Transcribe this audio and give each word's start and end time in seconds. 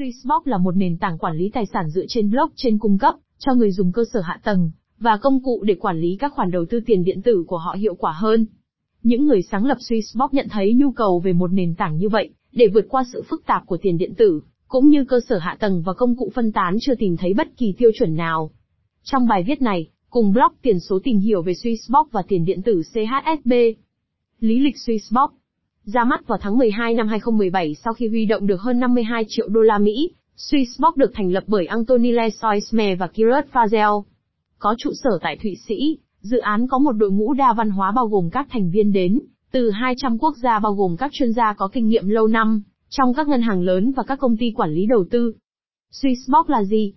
Swissbox 0.00 0.40
là 0.44 0.58
một 0.58 0.76
nền 0.76 0.96
tảng 0.96 1.18
quản 1.18 1.36
lý 1.36 1.50
tài 1.52 1.66
sản 1.66 1.90
dựa 1.90 2.04
trên 2.08 2.30
blockchain 2.30 2.78
cung 2.78 2.98
cấp 2.98 3.14
cho 3.38 3.54
người 3.54 3.70
dùng 3.70 3.92
cơ 3.92 4.02
sở 4.12 4.20
hạ 4.20 4.40
tầng 4.44 4.70
và 4.98 5.16
công 5.16 5.42
cụ 5.42 5.62
để 5.64 5.74
quản 5.74 6.00
lý 6.00 6.16
các 6.20 6.32
khoản 6.32 6.50
đầu 6.50 6.64
tư 6.70 6.80
tiền 6.86 7.04
điện 7.04 7.22
tử 7.22 7.44
của 7.46 7.58
họ 7.58 7.76
hiệu 7.78 7.94
quả 7.94 8.12
hơn. 8.12 8.46
Những 9.02 9.26
người 9.26 9.42
sáng 9.42 9.66
lập 9.66 9.78
Swissbox 9.88 10.28
nhận 10.32 10.46
thấy 10.50 10.74
nhu 10.74 10.92
cầu 10.92 11.20
về 11.20 11.32
một 11.32 11.52
nền 11.52 11.74
tảng 11.74 11.96
như 11.96 12.08
vậy 12.08 12.30
để 12.52 12.66
vượt 12.74 12.86
qua 12.88 13.04
sự 13.12 13.22
phức 13.28 13.46
tạp 13.46 13.66
của 13.66 13.76
tiền 13.82 13.98
điện 13.98 14.14
tử, 14.14 14.40
cũng 14.68 14.88
như 14.88 15.04
cơ 15.04 15.20
sở 15.28 15.38
hạ 15.38 15.56
tầng 15.60 15.82
và 15.82 15.92
công 15.92 16.16
cụ 16.16 16.30
phân 16.34 16.52
tán 16.52 16.76
chưa 16.80 16.94
tìm 16.94 17.16
thấy 17.16 17.34
bất 17.34 17.56
kỳ 17.56 17.74
tiêu 17.78 17.90
chuẩn 17.98 18.14
nào. 18.14 18.50
Trong 19.04 19.26
bài 19.26 19.42
viết 19.46 19.62
này, 19.62 19.88
cùng 20.10 20.32
blog 20.32 20.52
tiền 20.62 20.80
số 20.80 20.98
tìm 21.04 21.18
hiểu 21.18 21.42
về 21.42 21.52
Swissbox 21.52 22.04
và 22.12 22.22
tiền 22.28 22.44
điện 22.44 22.62
tử 22.62 22.82
CHSB. 22.92 23.52
Lý 24.40 24.58
lịch 24.58 24.76
Swissbox 24.86 25.28
ra 25.84 26.04
mắt 26.04 26.26
vào 26.26 26.38
tháng 26.42 26.58
12 26.58 26.94
năm 26.94 27.08
2017 27.08 27.74
sau 27.74 27.92
khi 27.92 28.08
huy 28.08 28.26
động 28.26 28.46
được 28.46 28.60
hơn 28.60 28.80
52 28.80 29.24
triệu 29.28 29.48
đô 29.48 29.60
la 29.60 29.78
Mỹ, 29.78 30.10
Swissbox 30.36 30.92
được 30.96 31.10
thành 31.14 31.32
lập 31.32 31.44
bởi 31.46 31.66
Anthony 31.66 32.12
Lesoisme 32.12 32.94
và 32.94 33.06
Kirat 33.06 33.46
Fazel. 33.52 34.02
Có 34.58 34.74
trụ 34.78 34.90
sở 35.02 35.18
tại 35.22 35.36
Thụy 35.42 35.56
Sĩ, 35.68 35.98
dự 36.20 36.38
án 36.38 36.66
có 36.68 36.78
một 36.78 36.92
đội 36.92 37.10
ngũ 37.10 37.32
đa 37.32 37.52
văn 37.52 37.70
hóa 37.70 37.92
bao 37.92 38.06
gồm 38.06 38.30
các 38.30 38.46
thành 38.50 38.70
viên 38.70 38.92
đến 38.92 39.20
từ 39.52 39.70
200 39.70 40.18
quốc 40.18 40.36
gia 40.42 40.58
bao 40.58 40.74
gồm 40.74 40.96
các 40.96 41.12
chuyên 41.12 41.32
gia 41.32 41.52
có 41.52 41.68
kinh 41.68 41.88
nghiệm 41.88 42.08
lâu 42.08 42.26
năm 42.26 42.62
trong 42.88 43.14
các 43.14 43.28
ngân 43.28 43.42
hàng 43.42 43.62
lớn 43.62 43.92
và 43.96 44.02
các 44.02 44.18
công 44.18 44.36
ty 44.36 44.52
quản 44.56 44.70
lý 44.70 44.86
đầu 44.86 45.04
tư. 45.10 45.32
Swissbox 45.92 46.44
là 46.46 46.62
gì? 46.64 46.92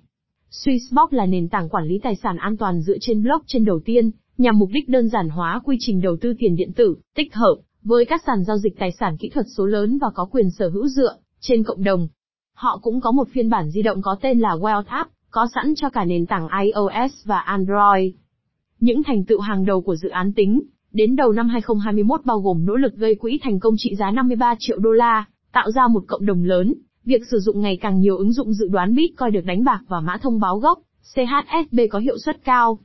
Swissbox 0.52 1.08
là 1.12 1.26
nền 1.26 1.50
tảng 1.50 1.70
quản 1.70 1.86
lý 1.86 2.00
tài 2.04 2.16
sản 2.16 2.38
an 2.38 2.58
toàn 2.58 2.82
dựa 2.82 2.98
trên 3.02 3.24
blockchain 3.24 3.66
đầu 3.66 3.80
tiên, 3.86 4.12
nhằm 4.38 4.60
mục 4.60 4.70
đích 4.74 4.90
đơn 4.90 5.10
giản 5.10 5.30
hóa 5.30 5.62
quy 5.64 5.78
trình 5.80 6.02
đầu 6.02 6.18
tư 6.22 6.34
tiền 6.40 6.56
điện 6.56 6.72
tử, 6.76 6.96
tích 7.16 7.34
hợp 7.36 7.56
với 7.84 8.06
các 8.06 8.24
sàn 8.26 8.44
giao 8.44 8.58
dịch 8.58 8.80
tài 8.80 8.92
sản 9.00 9.18
kỹ 9.18 9.30
thuật 9.30 9.46
số 9.58 9.66
lớn 9.66 9.98
và 10.02 10.08
có 10.16 10.26
quyền 10.26 10.50
sở 10.50 10.70
hữu 10.70 10.88
dựa 10.88 11.16
trên 11.40 11.64
cộng 11.64 11.84
đồng. 11.84 12.08
Họ 12.54 12.80
cũng 12.82 13.02
có 13.02 13.12
một 13.12 13.28
phiên 13.32 13.50
bản 13.50 13.70
di 13.70 13.82
động 13.82 14.02
có 14.02 14.16
tên 14.22 14.40
là 14.40 14.50
Wealth 14.50 14.84
App, 14.88 15.12
có 15.32 15.48
sẵn 15.56 15.74
cho 15.76 15.90
cả 15.90 16.06
nền 16.06 16.26
tảng 16.26 16.48
iOS 16.64 17.26
và 17.26 17.40
Android. 17.40 18.14
Những 18.80 19.04
thành 19.04 19.26
tựu 19.26 19.40
hàng 19.40 19.66
đầu 19.66 19.82
của 19.82 19.96
dự 19.96 20.10
án 20.10 20.34
tính, 20.34 20.62
đến 20.92 21.16
đầu 21.16 21.32
năm 21.32 21.50
2021 21.50 22.26
bao 22.26 22.40
gồm 22.40 22.66
nỗ 22.66 22.76
lực 22.76 22.94
gây 22.96 23.16
quỹ 23.16 23.40
thành 23.44 23.60
công 23.60 23.74
trị 23.78 23.96
giá 23.96 24.12
53 24.12 24.56
triệu 24.60 24.78
đô 24.80 24.92
la, 24.92 25.26
tạo 25.52 25.72
ra 25.72 25.88
một 25.88 26.04
cộng 26.08 26.26
đồng 26.26 26.44
lớn, 26.44 26.74
việc 27.06 27.22
sử 27.32 27.40
dụng 27.40 27.62
ngày 27.62 27.78
càng 27.82 28.00
nhiều 28.00 28.18
ứng 28.18 28.34
dụng 28.34 28.54
dự 28.54 28.68
đoán 28.68 28.96
Bitcoin 28.96 29.32
được 29.34 29.46
đánh 29.46 29.64
bạc 29.64 29.82
và 29.88 30.00
mã 30.00 30.18
thông 30.22 30.40
báo 30.40 30.60
gốc, 30.60 30.80
CHSB 31.16 31.80
có 31.92 32.00
hiệu 32.00 32.18
suất 32.18 32.44
cao. 32.44 32.80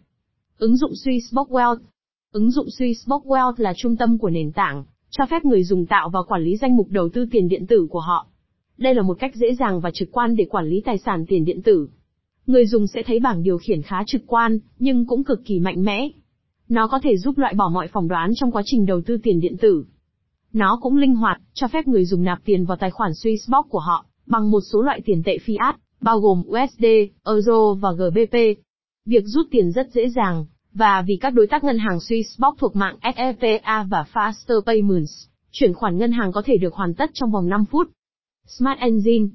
Ứng 0.59 0.77
dụng 0.77 0.93
Swissbox 1.05 1.47
Wealth 1.47 1.79
Ứng 2.33 2.51
dụng 2.51 2.67
Swissbox 2.67 3.23
Wealth 3.23 3.55
là 3.57 3.73
trung 3.77 3.97
tâm 3.97 4.19
của 4.19 4.31
nền 4.31 4.53
tảng, 4.53 4.85
cho 5.11 5.27
phép 5.31 5.45
người 5.45 5.65
dùng 5.65 5.87
tạo 5.87 6.11
và 6.11 6.23
quản 6.23 6.43
lý 6.43 6.57
danh 6.57 6.77
mục 6.77 6.89
đầu 6.91 7.09
tư 7.09 7.27
tiền 7.31 7.49
điện 7.49 7.67
tử 7.67 7.87
của 7.91 8.01
họ. 8.01 8.27
Đây 8.79 8.95
là 8.95 9.03
một 9.03 9.17
cách 9.19 9.35
dễ 9.35 9.55
dàng 9.55 9.81
và 9.81 9.91
trực 9.91 10.09
quan 10.13 10.37
để 10.37 10.45
quản 10.45 10.69
lý 10.69 10.83
tài 10.85 10.99
sản 10.99 11.25
tiền 11.29 11.45
điện 11.45 11.63
tử. 11.63 11.89
Người 12.47 12.67
dùng 12.67 12.87
sẽ 12.87 13.03
thấy 13.03 13.21
bảng 13.21 13.43
điều 13.43 13.59
khiển 13.59 13.83
khá 13.83 13.97
trực 14.07 14.23
quan, 14.27 14.59
nhưng 14.79 15.07
cũng 15.07 15.25
cực 15.25 15.45
kỳ 15.45 15.61
mạnh 15.61 15.85
mẽ. 15.85 16.09
Nó 16.69 16.89
có 16.89 17.01
thể 17.03 17.17
giúp 17.17 17.39
loại 17.39 17.55
bỏ 17.55 17.69
mọi 17.69 17.89
phỏng 17.89 18.09
đoán 18.09 18.33
trong 18.35 18.53
quá 18.53 18.63
trình 18.65 18.87
đầu 18.87 19.01
tư 19.07 19.19
tiền 19.23 19.41
điện 19.41 19.57
tử. 19.61 19.85
Nó 20.53 20.79
cũng 20.83 20.97
linh 20.97 21.15
hoạt, 21.15 21.41
cho 21.55 21.69
phép 21.69 21.89
người 21.89 22.05
dùng 22.05 22.25
nạp 22.25 22.39
tiền 22.45 22.65
vào 22.65 22.77
tài 22.77 22.91
khoản 22.91 23.13
Swissbox 23.13 23.63
của 23.63 23.79
họ, 23.79 24.07
bằng 24.27 24.51
một 24.51 24.61
số 24.61 24.83
loại 24.83 25.01
tiền 25.05 25.23
tệ 25.25 25.39
fiat, 25.47 25.73
bao 26.01 26.21
gồm 26.21 26.43
USD, 26.47 26.85
Euro 27.27 27.75
và 27.75 27.93
GBP. 27.93 28.37
Việc 29.07 29.25
rút 29.25 29.47
tiền 29.51 29.73
rất 29.73 29.93
dễ 29.93 30.09
dàng, 30.09 30.47
và 30.75 31.03
vì 31.07 31.17
các 31.21 31.31
đối 31.31 31.47
tác 31.47 31.65
ngân 31.65 31.79
hàng 31.79 31.99
Swissbox 31.99 32.55
thuộc 32.59 32.77
mạng 32.77 32.97
SEPA 33.17 33.83
và 33.83 34.05
Faster 34.13 34.61
Payments, 34.67 35.27
chuyển 35.51 35.75
khoản 35.75 35.99
ngân 35.99 36.13
hàng 36.13 36.33
có 36.33 36.43
thể 36.45 36.57
được 36.57 36.75
hoàn 36.75 36.95
tất 36.95 37.11
trong 37.15 37.31
vòng 37.31 37.49
5 37.49 37.65
phút. 37.65 37.91
Smart 38.47 38.79
Engine 38.79 39.27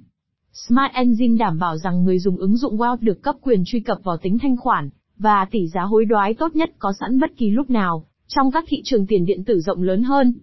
Smart 0.54 0.94
Engine 0.94 1.38
đảm 1.38 1.60
bảo 1.60 1.78
rằng 1.78 2.04
người 2.04 2.20
dùng 2.20 2.38
ứng 2.38 2.58
dụng 2.58 2.78
Wealth 2.78 2.98
được 3.02 3.22
cấp 3.22 3.36
quyền 3.42 3.64
truy 3.66 3.80
cập 3.80 3.98
vào 4.04 4.18
tính 4.18 4.38
thanh 4.42 4.58
khoản 4.58 4.90
và 5.18 5.46
tỷ 5.52 5.68
giá 5.68 5.82
hối 5.82 6.06
đoái 6.06 6.34
tốt 6.34 6.56
nhất 6.56 6.72
có 6.80 6.94
sẵn 7.00 7.20
bất 7.20 7.38
kỳ 7.38 7.50
lúc 7.50 7.70
nào 7.70 8.06
trong 8.28 8.52
các 8.52 8.66
thị 8.68 8.78
trường 8.84 9.08
tiền 9.08 9.26
điện 9.26 9.44
tử 9.44 9.60
rộng 9.60 9.82
lớn 9.82 10.04
hơn. 10.04 10.34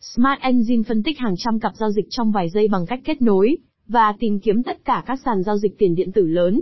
Smart 0.00 0.40
Engine 0.40 0.82
phân 0.88 1.02
tích 1.02 1.18
hàng 1.18 1.34
trăm 1.38 1.60
cặp 1.60 1.72
giao 1.76 1.90
dịch 1.90 2.06
trong 2.10 2.32
vài 2.32 2.50
giây 2.50 2.68
bằng 2.68 2.86
cách 2.86 3.00
kết 3.04 3.22
nối 3.22 3.56
và 3.88 4.14
tìm 4.20 4.40
kiếm 4.40 4.62
tất 4.62 4.84
cả 4.84 5.02
các 5.06 5.20
sàn 5.24 5.42
giao 5.42 5.58
dịch 5.58 5.78
tiền 5.78 5.94
điện 5.94 6.12
tử 6.12 6.26
lớn. 6.26 6.60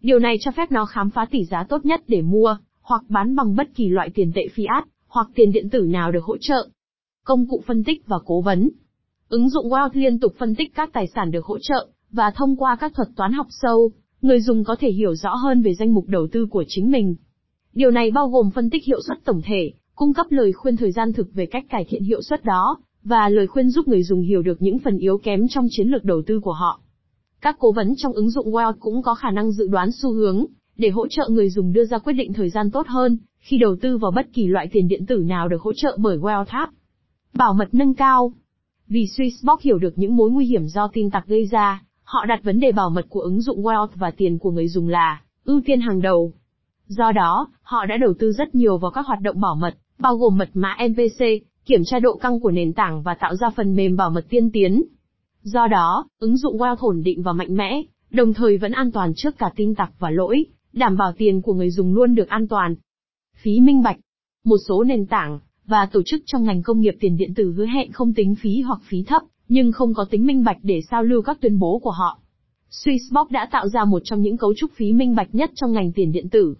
Điều 0.00 0.18
này 0.18 0.36
cho 0.40 0.50
phép 0.50 0.72
nó 0.72 0.86
khám 0.86 1.10
phá 1.10 1.26
tỷ 1.30 1.44
giá 1.44 1.64
tốt 1.64 1.84
nhất 1.84 2.02
để 2.08 2.22
mua 2.22 2.56
hoặc 2.82 3.02
bán 3.08 3.36
bằng 3.36 3.56
bất 3.56 3.74
kỳ 3.74 3.88
loại 3.88 4.10
tiền 4.14 4.32
tệ 4.34 4.46
fiat 4.54 4.82
hoặc 5.08 5.28
tiền 5.34 5.52
điện 5.52 5.70
tử 5.70 5.80
nào 5.88 6.12
được 6.12 6.24
hỗ 6.24 6.36
trợ. 6.36 6.68
Công 7.24 7.46
cụ 7.48 7.62
phân 7.66 7.84
tích 7.84 8.06
và 8.06 8.18
cố 8.26 8.40
vấn. 8.40 8.70
Ứng 9.28 9.48
dụng 9.48 9.68
Wealth 9.68 9.90
liên 9.92 10.18
tục 10.18 10.34
phân 10.38 10.54
tích 10.54 10.74
các 10.74 10.92
tài 10.92 11.06
sản 11.14 11.30
được 11.30 11.44
hỗ 11.44 11.58
trợ 11.58 11.88
và 12.10 12.30
thông 12.30 12.56
qua 12.56 12.76
các 12.76 12.92
thuật 12.94 13.08
toán 13.16 13.32
học 13.32 13.46
sâu, 13.50 13.90
người 14.22 14.40
dùng 14.40 14.64
có 14.64 14.76
thể 14.80 14.90
hiểu 14.90 15.14
rõ 15.14 15.34
hơn 15.34 15.62
về 15.62 15.74
danh 15.74 15.94
mục 15.94 16.04
đầu 16.08 16.26
tư 16.32 16.46
của 16.50 16.64
chính 16.68 16.90
mình. 16.90 17.16
Điều 17.72 17.90
này 17.90 18.10
bao 18.10 18.28
gồm 18.28 18.50
phân 18.50 18.70
tích 18.70 18.84
hiệu 18.84 19.00
suất 19.06 19.24
tổng 19.24 19.42
thể, 19.44 19.72
cung 19.94 20.14
cấp 20.14 20.26
lời 20.30 20.52
khuyên 20.52 20.76
thời 20.76 20.92
gian 20.92 21.12
thực 21.12 21.34
về 21.34 21.46
cách 21.46 21.64
cải 21.70 21.84
thiện 21.88 22.02
hiệu 22.02 22.22
suất 22.22 22.44
đó, 22.44 22.78
và 23.04 23.28
lời 23.28 23.46
khuyên 23.46 23.70
giúp 23.70 23.88
người 23.88 24.02
dùng 24.02 24.22
hiểu 24.22 24.42
được 24.42 24.62
những 24.62 24.78
phần 24.78 24.98
yếu 24.98 25.18
kém 25.18 25.48
trong 25.48 25.66
chiến 25.70 25.88
lược 25.88 26.04
đầu 26.04 26.22
tư 26.26 26.40
của 26.40 26.52
họ. 26.52 26.80
Các 27.40 27.56
cố 27.58 27.72
vấn 27.72 27.94
trong 27.96 28.12
ứng 28.12 28.30
dụng 28.30 28.46
Wealth 28.46 28.74
cũng 28.80 29.02
có 29.02 29.14
khả 29.14 29.30
năng 29.30 29.52
dự 29.52 29.66
đoán 29.66 29.90
xu 29.92 30.12
hướng, 30.12 30.46
để 30.82 30.90
hỗ 30.90 31.06
trợ 31.08 31.28
người 31.30 31.50
dùng 31.50 31.72
đưa 31.72 31.84
ra 31.84 31.98
quyết 31.98 32.12
định 32.12 32.32
thời 32.32 32.50
gian 32.50 32.70
tốt 32.70 32.86
hơn, 32.86 33.18
khi 33.38 33.58
đầu 33.58 33.76
tư 33.80 33.98
vào 33.98 34.10
bất 34.10 34.26
kỳ 34.32 34.46
loại 34.46 34.68
tiền 34.72 34.88
điện 34.88 35.06
tử 35.06 35.16
nào 35.26 35.48
được 35.48 35.62
hỗ 35.62 35.72
trợ 35.72 35.96
bởi 36.00 36.18
WealthApp. 36.18 36.66
Bảo 37.34 37.54
mật 37.54 37.68
nâng 37.72 37.94
cao. 37.94 38.32
Vì 38.88 39.06
Swissbox 39.16 39.56
hiểu 39.60 39.78
được 39.78 39.98
những 39.98 40.16
mối 40.16 40.30
nguy 40.30 40.46
hiểm 40.46 40.66
do 40.66 40.88
tin 40.92 41.10
tặc 41.10 41.26
gây 41.26 41.46
ra, 41.46 41.82
họ 42.02 42.24
đặt 42.28 42.40
vấn 42.42 42.60
đề 42.60 42.72
bảo 42.72 42.90
mật 42.90 43.06
của 43.08 43.20
ứng 43.20 43.40
dụng 43.40 43.62
Wealth 43.62 43.88
và 43.94 44.10
tiền 44.10 44.38
của 44.38 44.50
người 44.50 44.68
dùng 44.68 44.88
là 44.88 45.22
ưu 45.44 45.60
tiên 45.64 45.80
hàng 45.80 46.02
đầu. 46.02 46.32
Do 46.86 47.12
đó, 47.12 47.48
họ 47.62 47.86
đã 47.86 47.96
đầu 47.96 48.14
tư 48.18 48.32
rất 48.32 48.54
nhiều 48.54 48.78
vào 48.78 48.90
các 48.90 49.06
hoạt 49.06 49.20
động 49.20 49.40
bảo 49.40 49.54
mật, 49.54 49.74
bao 49.98 50.16
gồm 50.16 50.38
mật 50.38 50.50
mã 50.54 50.76
MPC, 50.88 51.24
kiểm 51.64 51.80
tra 51.84 51.98
độ 51.98 52.16
căng 52.16 52.40
của 52.40 52.50
nền 52.50 52.72
tảng 52.72 53.02
và 53.02 53.14
tạo 53.14 53.36
ra 53.36 53.50
phần 53.50 53.76
mềm 53.76 53.96
bảo 53.96 54.10
mật 54.10 54.24
tiên 54.28 54.50
tiến. 54.52 54.82
Do 55.42 55.66
đó, 55.66 56.06
ứng 56.18 56.36
dụng 56.36 56.56
Wealth 56.58 56.76
ổn 56.76 57.02
định 57.02 57.22
và 57.22 57.32
mạnh 57.32 57.56
mẽ, 57.56 57.82
đồng 58.10 58.34
thời 58.34 58.58
vẫn 58.58 58.72
an 58.72 58.92
toàn 58.92 59.12
trước 59.16 59.38
cả 59.38 59.50
tin 59.56 59.74
tặc 59.74 59.90
và 59.98 60.10
lỗi, 60.10 60.46
đảm 60.72 60.96
bảo 60.96 61.12
tiền 61.18 61.42
của 61.42 61.54
người 61.54 61.70
dùng 61.70 61.94
luôn 61.94 62.14
được 62.14 62.28
an 62.28 62.48
toàn. 62.48 62.74
Phí 63.36 63.60
minh 63.60 63.82
bạch. 63.82 63.98
Một 64.44 64.56
số 64.68 64.84
nền 64.84 65.06
tảng 65.06 65.40
và 65.66 65.86
tổ 65.86 66.02
chức 66.06 66.22
trong 66.26 66.44
ngành 66.44 66.62
công 66.62 66.80
nghiệp 66.80 66.94
tiền 67.00 67.16
điện 67.16 67.34
tử 67.34 67.52
hứa 67.52 67.66
hẹn 67.66 67.92
không 67.92 68.14
tính 68.14 68.34
phí 68.34 68.60
hoặc 68.60 68.80
phí 68.82 69.02
thấp, 69.02 69.22
nhưng 69.48 69.72
không 69.72 69.94
có 69.94 70.04
tính 70.10 70.26
minh 70.26 70.44
bạch 70.44 70.58
để 70.62 70.80
sao 70.90 71.02
lưu 71.02 71.22
các 71.22 71.40
tuyên 71.40 71.58
bố 71.58 71.78
của 71.78 71.90
họ. 71.90 72.18
Swissbox 72.70 73.26
đã 73.30 73.48
tạo 73.52 73.68
ra 73.68 73.84
một 73.84 74.02
trong 74.04 74.20
những 74.20 74.36
cấu 74.36 74.54
trúc 74.54 74.72
phí 74.72 74.92
minh 74.92 75.14
bạch 75.14 75.34
nhất 75.34 75.50
trong 75.54 75.72
ngành 75.72 75.92
tiền 75.92 76.12
điện 76.12 76.28
tử. 76.28 76.54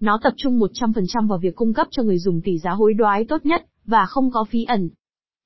Nó 0.00 0.18
tập 0.22 0.32
trung 0.36 0.60
100% 0.60 1.28
vào 1.28 1.38
việc 1.38 1.56
cung 1.56 1.72
cấp 1.72 1.86
cho 1.90 2.02
người 2.02 2.18
dùng 2.18 2.40
tỷ 2.40 2.58
giá 2.58 2.70
hối 2.70 2.94
đoái 2.94 3.24
tốt 3.24 3.46
nhất, 3.46 3.66
và 3.86 4.06
không 4.06 4.30
có 4.30 4.44
phí 4.50 4.64
ẩn. 4.64 4.88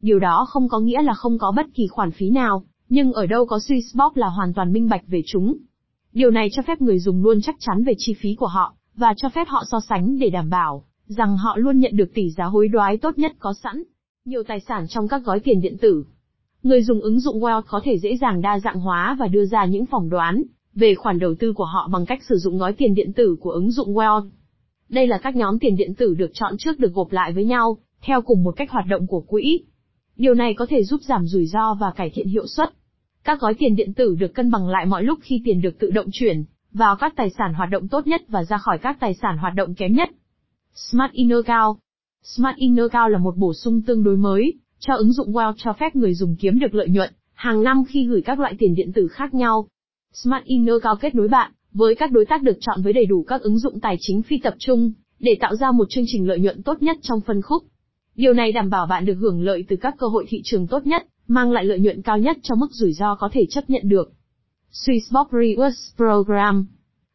Điều 0.02 0.18
đó 0.18 0.46
không 0.48 0.68
có 0.68 0.80
nghĩa 0.80 1.02
là 1.02 1.14
không 1.14 1.38
có 1.38 1.52
bất 1.56 1.66
kỳ 1.74 1.86
khoản 1.86 2.10
phí 2.10 2.30
nào, 2.30 2.64
nhưng 2.88 3.12
ở 3.12 3.26
đâu 3.26 3.46
có 3.46 3.56
Swissbox 3.56 4.10
là 4.14 4.28
hoàn 4.28 4.54
toàn 4.54 4.72
minh 4.72 4.88
bạch 4.88 5.02
về 5.06 5.22
chúng. 5.26 5.56
Điều 6.12 6.30
này 6.30 6.48
cho 6.52 6.62
phép 6.62 6.80
người 6.80 6.98
dùng 6.98 7.22
luôn 7.22 7.40
chắc 7.40 7.56
chắn 7.58 7.84
về 7.84 7.94
chi 7.98 8.14
phí 8.20 8.34
của 8.34 8.46
họ, 8.46 8.74
và 8.96 9.14
cho 9.16 9.28
phép 9.28 9.48
họ 9.48 9.64
so 9.70 9.80
sánh 9.88 10.18
để 10.18 10.30
đảm 10.30 10.50
bảo 10.50 10.84
rằng 11.06 11.36
họ 11.36 11.56
luôn 11.56 11.78
nhận 11.78 11.96
được 11.96 12.14
tỷ 12.14 12.30
giá 12.30 12.44
hối 12.44 12.68
đoái 12.68 12.96
tốt 12.96 13.18
nhất 13.18 13.32
có 13.38 13.54
sẵn. 13.62 13.82
Nhiều 14.24 14.42
tài 14.48 14.60
sản 14.60 14.86
trong 14.88 15.08
các 15.08 15.24
gói 15.24 15.40
tiền 15.40 15.60
điện 15.60 15.76
tử. 15.80 16.04
Người 16.62 16.82
dùng 16.82 17.00
ứng 17.00 17.20
dụng 17.20 17.40
Wealth 17.40 17.62
có 17.66 17.80
thể 17.84 17.98
dễ 17.98 18.16
dàng 18.16 18.40
đa 18.40 18.58
dạng 18.58 18.80
hóa 18.80 19.16
và 19.18 19.26
đưa 19.26 19.44
ra 19.44 19.64
những 19.64 19.86
phỏng 19.86 20.10
đoán 20.10 20.42
về 20.74 20.94
khoản 20.94 21.18
đầu 21.18 21.34
tư 21.38 21.52
của 21.52 21.64
họ 21.64 21.88
bằng 21.92 22.06
cách 22.06 22.22
sử 22.28 22.36
dụng 22.36 22.58
gói 22.58 22.72
tiền 22.72 22.94
điện 22.94 23.12
tử 23.12 23.36
của 23.40 23.50
ứng 23.50 23.70
dụng 23.70 23.94
Wealth. 23.94 24.28
Đây 24.88 25.06
là 25.06 25.18
các 25.18 25.36
nhóm 25.36 25.58
tiền 25.58 25.76
điện 25.76 25.94
tử 25.94 26.14
được 26.14 26.30
chọn 26.34 26.56
trước 26.58 26.78
được 26.78 26.92
gộp 26.92 27.12
lại 27.12 27.32
với 27.32 27.44
nhau, 27.44 27.78
theo 28.00 28.22
cùng 28.22 28.42
một 28.42 28.56
cách 28.56 28.70
hoạt 28.70 28.86
động 28.88 29.06
của 29.06 29.20
quỹ. 29.20 29.60
Điều 30.16 30.34
này 30.34 30.54
có 30.54 30.66
thể 30.66 30.82
giúp 30.84 31.00
giảm 31.02 31.26
rủi 31.26 31.46
ro 31.46 31.74
và 31.74 31.90
cải 31.96 32.10
thiện 32.14 32.28
hiệu 32.28 32.46
suất. 32.46 32.70
Các 33.24 33.40
gói 33.40 33.54
tiền 33.54 33.76
điện 33.76 33.94
tử 33.94 34.16
được 34.18 34.34
cân 34.34 34.50
bằng 34.50 34.68
lại 34.68 34.86
mọi 34.86 35.02
lúc 35.02 35.18
khi 35.22 35.42
tiền 35.44 35.60
được 35.60 35.78
tự 35.78 35.90
động 35.90 36.06
chuyển 36.12 36.44
vào 36.72 36.96
các 36.96 37.12
tài 37.16 37.30
sản 37.30 37.54
hoạt 37.54 37.70
động 37.70 37.88
tốt 37.88 38.06
nhất 38.06 38.22
và 38.28 38.44
ra 38.44 38.58
khỏi 38.58 38.78
các 38.78 38.96
tài 39.00 39.14
sản 39.14 39.38
hoạt 39.38 39.54
động 39.54 39.74
kém 39.74 39.92
nhất. 39.92 40.10
Smart 40.74 41.12
Inner 41.12 41.38
Cao 41.46 41.78
Smart 42.22 42.56
Inner 42.56 42.86
Cao 42.92 43.08
là 43.08 43.18
một 43.18 43.36
bổ 43.36 43.54
sung 43.54 43.82
tương 43.82 44.04
đối 44.04 44.16
mới 44.16 44.52
cho 44.78 44.94
ứng 44.94 45.12
dụng 45.12 45.32
Wealth 45.32 45.54
cho 45.56 45.72
phép 45.72 45.96
người 45.96 46.14
dùng 46.14 46.36
kiếm 46.36 46.58
được 46.58 46.74
lợi 46.74 46.88
nhuận 46.88 47.12
hàng 47.34 47.62
năm 47.62 47.84
khi 47.88 48.06
gửi 48.06 48.22
các 48.22 48.38
loại 48.40 48.54
tiền 48.58 48.74
điện 48.74 48.92
tử 48.92 49.08
khác 49.08 49.34
nhau. 49.34 49.66
Smart 50.12 50.44
Inner 50.44 50.74
Cao 50.82 50.96
kết 50.96 51.14
nối 51.14 51.28
bạn 51.28 51.52
với 51.72 51.94
các 51.94 52.12
đối 52.12 52.24
tác 52.24 52.42
được 52.42 52.56
chọn 52.60 52.82
với 52.82 52.92
đầy 52.92 53.06
đủ 53.06 53.22
các 53.22 53.40
ứng 53.40 53.58
dụng 53.58 53.80
tài 53.80 53.96
chính 54.00 54.22
phi 54.22 54.38
tập 54.38 54.54
trung 54.58 54.92
để 55.18 55.36
tạo 55.40 55.56
ra 55.56 55.70
một 55.70 55.84
chương 55.90 56.04
trình 56.06 56.28
lợi 56.28 56.40
nhuận 56.40 56.62
tốt 56.62 56.82
nhất 56.82 56.96
trong 57.02 57.20
phân 57.20 57.42
khúc. 57.42 57.64
Điều 58.14 58.32
này 58.32 58.52
đảm 58.52 58.70
bảo 58.70 58.86
bạn 58.86 59.04
được 59.04 59.14
hưởng 59.14 59.42
lợi 59.42 59.64
từ 59.68 59.76
các 59.76 59.94
cơ 59.98 60.06
hội 60.06 60.24
thị 60.28 60.40
trường 60.44 60.66
tốt 60.66 60.86
nhất, 60.86 61.06
mang 61.28 61.50
lại 61.52 61.64
lợi 61.64 61.80
nhuận 61.80 62.02
cao 62.02 62.18
nhất 62.18 62.36
cho 62.42 62.54
mức 62.54 62.68
rủi 62.70 62.92
ro 62.92 63.14
có 63.14 63.28
thể 63.32 63.46
chấp 63.50 63.70
nhận 63.70 63.88
được. 63.88 64.12
Swissbox 64.72 65.26
Rewards 65.30 65.96
Program 65.96 66.66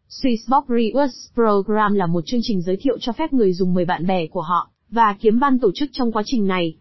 Swissbox 0.09 0.65
Rewards 0.67 1.33
Program 1.33 1.93
là 1.93 2.05
một 2.05 2.25
chương 2.25 2.39
trình 2.43 2.61
giới 2.61 2.77
thiệu 2.77 2.97
cho 2.99 3.11
phép 3.11 3.33
người 3.33 3.53
dùng 3.53 3.73
mời 3.73 3.85
bạn 3.85 4.07
bè 4.07 4.27
của 4.27 4.41
họ 4.41 4.71
và 4.89 5.15
kiếm 5.19 5.39
ban 5.39 5.59
tổ 5.59 5.71
chức 5.75 5.89
trong 5.93 6.11
quá 6.11 6.23
trình 6.25 6.47
này. 6.47 6.77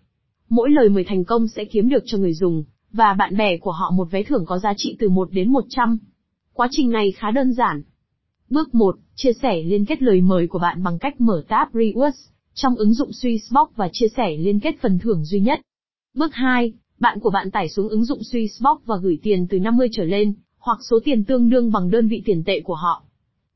Mỗi 0.48 0.70
lời 0.70 0.88
mời 0.88 1.04
thành 1.04 1.24
công 1.24 1.48
sẽ 1.48 1.64
kiếm 1.64 1.88
được 1.88 2.02
cho 2.06 2.18
người 2.18 2.34
dùng 2.34 2.64
và 2.92 3.12
bạn 3.12 3.36
bè 3.36 3.56
của 3.56 3.72
họ 3.72 3.90
một 3.90 4.08
vé 4.10 4.22
thưởng 4.22 4.44
có 4.46 4.58
giá 4.58 4.74
trị 4.76 4.96
từ 4.98 5.08
1 5.08 5.28
đến 5.32 5.52
100. 5.52 5.98
Quá 6.52 6.68
trình 6.70 6.90
này 6.90 7.12
khá 7.12 7.30
đơn 7.30 7.52
giản. 7.52 7.82
Bước 8.50 8.74
1, 8.74 8.96
chia 9.14 9.32
sẻ 9.32 9.62
liên 9.62 9.84
kết 9.84 10.02
lời 10.02 10.20
mời 10.20 10.46
của 10.46 10.58
bạn 10.58 10.82
bằng 10.82 10.98
cách 10.98 11.20
mở 11.20 11.44
tab 11.48 11.68
Rewards 11.72 12.30
trong 12.54 12.76
ứng 12.76 12.94
dụng 12.94 13.10
Swissbox 13.10 13.66
và 13.76 13.88
chia 13.92 14.08
sẻ 14.16 14.36
liên 14.36 14.60
kết 14.60 14.74
phần 14.80 14.98
thưởng 14.98 15.24
duy 15.24 15.40
nhất. 15.40 15.60
Bước 16.14 16.34
2, 16.34 16.72
bạn 16.98 17.20
của 17.20 17.30
bạn 17.30 17.50
tải 17.50 17.68
xuống 17.68 17.88
ứng 17.88 18.04
dụng 18.04 18.18
Swissbox 18.18 18.78
và 18.86 18.96
gửi 19.02 19.18
tiền 19.22 19.46
từ 19.50 19.58
50 19.58 19.88
trở 19.92 20.04
lên, 20.04 20.34
hoặc 20.58 20.78
số 20.90 20.98
tiền 21.04 21.24
tương 21.24 21.50
đương 21.50 21.72
bằng 21.72 21.90
đơn 21.90 22.08
vị 22.08 22.22
tiền 22.24 22.42
tệ 22.46 22.60
của 22.60 22.74
họ. 22.74 23.02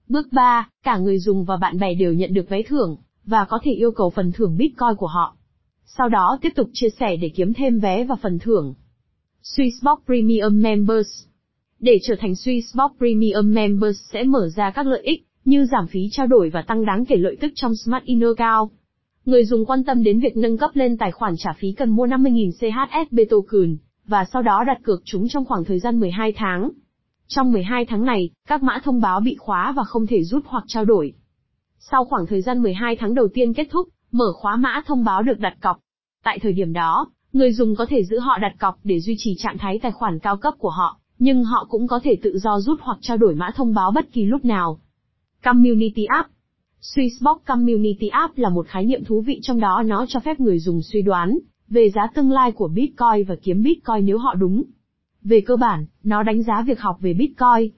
Bước 0.09 0.33
3, 0.33 0.69
cả 0.83 0.99
người 0.99 1.19
dùng 1.19 1.45
và 1.45 1.57
bạn 1.57 1.79
bè 1.79 1.95
đều 1.95 2.13
nhận 2.13 2.35
được 2.35 2.49
vé 2.49 2.63
thưởng, 2.63 2.97
và 3.25 3.45
có 3.45 3.59
thể 3.63 3.73
yêu 3.73 3.91
cầu 3.91 4.11
phần 4.11 4.33
thưởng 4.33 4.57
Bitcoin 4.57 4.97
của 4.97 5.07
họ. 5.07 5.37
Sau 5.85 6.09
đó 6.09 6.39
tiếp 6.43 6.53
tục 6.57 6.71
chia 6.73 6.89
sẻ 7.01 7.17
để 7.17 7.29
kiếm 7.29 7.55
thêm 7.55 7.79
vé 7.79 8.05
và 8.05 8.17
phần 8.23 8.39
thưởng. 8.39 8.75
Swissbox 9.43 9.97
Premium 10.07 10.63
Members 10.63 11.09
Để 11.79 11.99
trở 12.03 12.15
thành 12.21 12.33
Swissbox 12.33 12.89
Premium 12.99 13.55
Members 13.55 14.01
sẽ 14.13 14.25
mở 14.25 14.49
ra 14.57 14.71
các 14.71 14.87
lợi 14.87 15.01
ích, 15.03 15.27
như 15.45 15.67
giảm 15.73 15.87
phí 15.87 16.09
trao 16.13 16.27
đổi 16.27 16.51
và 16.51 16.63
tăng 16.63 16.85
đáng 16.85 17.05
kể 17.05 17.17
lợi 17.17 17.37
tức 17.41 17.53
trong 17.55 17.73
Smart 17.75 18.05
Inner 18.05 18.31
cao. 18.37 18.71
Người 19.31 19.45
dùng 19.45 19.67
quan 19.67 19.85
tâm 19.85 20.03
đến 20.03 20.21
việc 20.21 20.37
nâng 20.37 20.57
cấp 20.57 20.71
lên 20.75 20.97
tài 20.97 21.11
khoản 21.11 21.35
trả 21.39 21.53
phí 21.53 21.73
cần 21.73 21.91
mua 21.91 22.07
50.000 22.07 22.51
CHSB 22.53 23.19
token, 23.31 23.77
và 24.07 24.25
sau 24.33 24.43
đó 24.43 24.65
đặt 24.67 24.79
cược 24.83 25.03
chúng 25.05 25.29
trong 25.29 25.45
khoảng 25.45 25.65
thời 25.65 25.79
gian 25.79 26.01
12 26.01 26.33
tháng. 26.33 26.71
Trong 27.27 27.53
12 27.53 27.85
tháng 27.85 28.05
này, 28.05 28.31
các 28.49 28.63
mã 28.63 28.81
thông 28.85 29.01
báo 29.01 29.21
bị 29.21 29.37
khóa 29.39 29.73
và 29.77 29.85
không 29.85 30.07
thể 30.07 30.25
rút 30.25 30.45
hoặc 30.47 30.65
trao 30.67 30.85
đổi. 30.85 31.13
Sau 31.79 32.05
khoảng 32.05 32.27
thời 32.27 32.43
gian 32.43 32.63
12 32.63 32.97
tháng 32.97 33.15
đầu 33.15 33.29
tiên 33.35 33.55
kết 33.55 33.67
thúc, 33.71 33.89
mở 34.13 34.33
khóa 34.33 34.57
mã 34.57 34.83
thông 34.87 35.05
báo 35.05 35.23
được 35.23 35.39
đặt 35.39 35.57
cọc. 35.61 35.79
Tại 36.25 36.39
thời 36.43 36.53
điểm 36.53 36.73
đó, 36.73 37.07
người 37.33 37.53
dùng 37.53 37.77
có 37.77 37.87
thể 37.87 38.05
giữ 38.05 38.19
họ 38.19 38.39
đặt 38.39 38.53
cọc 38.59 38.79
để 38.85 39.01
duy 39.01 39.15
trì 39.19 39.35
trạng 39.39 39.59
thái 39.59 39.79
tài 39.83 39.93
khoản 39.93 40.19
cao 40.19 40.37
cấp 40.37 40.55
của 40.59 40.71
họ, 40.71 40.99
nhưng 41.19 41.45
họ 41.45 41.67
cũng 41.69 41.87
có 41.87 42.01
thể 42.03 42.17
tự 42.23 42.39
do 42.39 42.61
rút 42.61 42.81
hoặc 42.83 42.99
trao 43.01 43.17
đổi 43.17 43.35
mã 43.35 43.51
thông 43.57 43.75
báo 43.75 43.91
bất 43.91 44.13
kỳ 44.13 44.25
lúc 44.25 44.45
nào. 44.45 44.81
Community 45.43 46.05
App 46.05 46.29
Swissbox 46.83 47.39
Community 47.47 48.09
App 48.09 48.39
là 48.39 48.49
một 48.49 48.67
khái 48.67 48.85
niệm 48.85 49.05
thú 49.05 49.21
vị 49.21 49.39
trong 49.43 49.61
đó 49.61 49.83
nó 49.87 50.07
cho 50.09 50.21
phép 50.21 50.41
người 50.41 50.59
dùng 50.59 50.83
suy 50.83 51.03
đoán 51.03 51.39
về 51.69 51.91
giá 51.91 52.03
tương 52.15 52.31
lai 52.31 52.53
của 52.53 52.69
Bitcoin 52.69 53.25
và 53.29 53.37
kiếm 53.43 53.63
Bitcoin 53.63 54.07
nếu 54.07 54.19
họ 54.19 54.35
đúng. 54.35 54.63
Về 55.23 55.41
cơ 55.41 55.57
bản, 55.57 55.87
nó 56.03 56.23
đánh 56.23 56.43
giá 56.43 56.63
việc 56.67 56.81
học 56.81 56.97
về 57.01 57.15
Bitcoin. 57.15 57.71